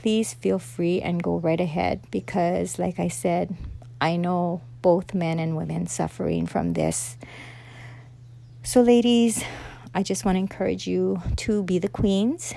please 0.00 0.32
feel 0.34 0.58
free 0.58 1.00
and 1.00 1.22
go 1.22 1.38
right 1.38 1.60
ahead 1.60 2.00
because, 2.10 2.78
like 2.78 3.00
I 3.00 3.08
said, 3.08 3.56
I 4.00 4.16
know 4.16 4.60
both 4.80 5.12
men 5.12 5.38
and 5.38 5.56
women 5.56 5.86
suffering 5.86 6.46
from 6.46 6.74
this. 6.74 7.16
So, 8.62 8.80
ladies, 8.80 9.42
I 9.98 10.04
just 10.04 10.24
want 10.24 10.36
to 10.36 10.38
encourage 10.38 10.86
you 10.86 11.20
to 11.38 11.64
be 11.64 11.80
the 11.80 11.88
queens, 11.88 12.54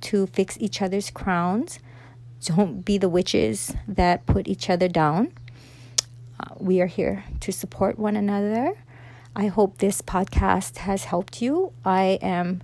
to 0.00 0.26
fix 0.26 0.58
each 0.58 0.82
other's 0.82 1.08
crowns. 1.08 1.78
Don't 2.44 2.84
be 2.84 2.98
the 2.98 3.08
witches 3.08 3.72
that 3.86 4.26
put 4.26 4.48
each 4.48 4.68
other 4.68 4.88
down. 4.88 5.32
Uh, 6.40 6.54
we 6.58 6.80
are 6.80 6.88
here 6.88 7.22
to 7.38 7.52
support 7.52 8.00
one 8.00 8.16
another. 8.16 8.76
I 9.36 9.46
hope 9.46 9.78
this 9.78 10.02
podcast 10.02 10.78
has 10.78 11.04
helped 11.04 11.40
you. 11.40 11.72
I 11.84 12.18
am 12.20 12.62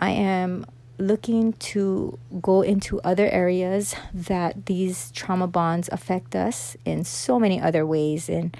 I 0.00 0.10
am 0.10 0.66
looking 0.98 1.52
to 1.52 2.18
go 2.40 2.62
into 2.62 3.00
other 3.02 3.28
areas 3.28 3.94
that 4.12 4.66
these 4.66 5.12
trauma 5.12 5.46
bonds 5.46 5.88
affect 5.92 6.34
us 6.34 6.76
in 6.84 7.04
so 7.04 7.38
many 7.38 7.60
other 7.60 7.86
ways 7.86 8.28
in 8.28 8.50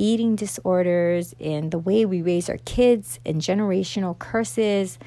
eating 0.00 0.34
disorders 0.34 1.34
and 1.38 1.70
the 1.70 1.78
way 1.78 2.04
we 2.06 2.22
raise 2.22 2.48
our 2.48 2.58
kids 2.64 3.20
and 3.26 3.40
generational 3.40 4.18
curses 4.18 4.98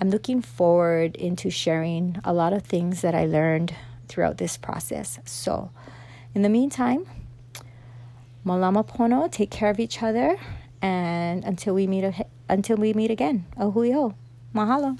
i'm 0.00 0.10
looking 0.10 0.42
forward 0.42 1.16
into 1.16 1.48
sharing 1.48 2.18
a 2.24 2.32
lot 2.32 2.52
of 2.52 2.62
things 2.62 3.00
that 3.00 3.14
i 3.14 3.24
learned 3.24 3.74
throughout 4.12 4.36
this 4.36 4.58
process. 4.58 5.18
So 5.24 5.70
in 6.34 6.42
the 6.42 6.50
meantime 6.50 7.06
malama 8.44 8.86
pono 8.86 9.30
take 9.30 9.50
care 9.50 9.70
of 9.70 9.78
each 9.80 10.02
other 10.02 10.36
and 10.82 11.44
until 11.44 11.74
we 11.74 11.86
meet 11.86 12.04
until 12.48 12.76
we 12.76 12.92
meet 12.92 13.10
again 13.10 13.46
a 13.56 13.70
hui 13.70 13.92
hou 13.92 14.14
mahalo 14.54 14.98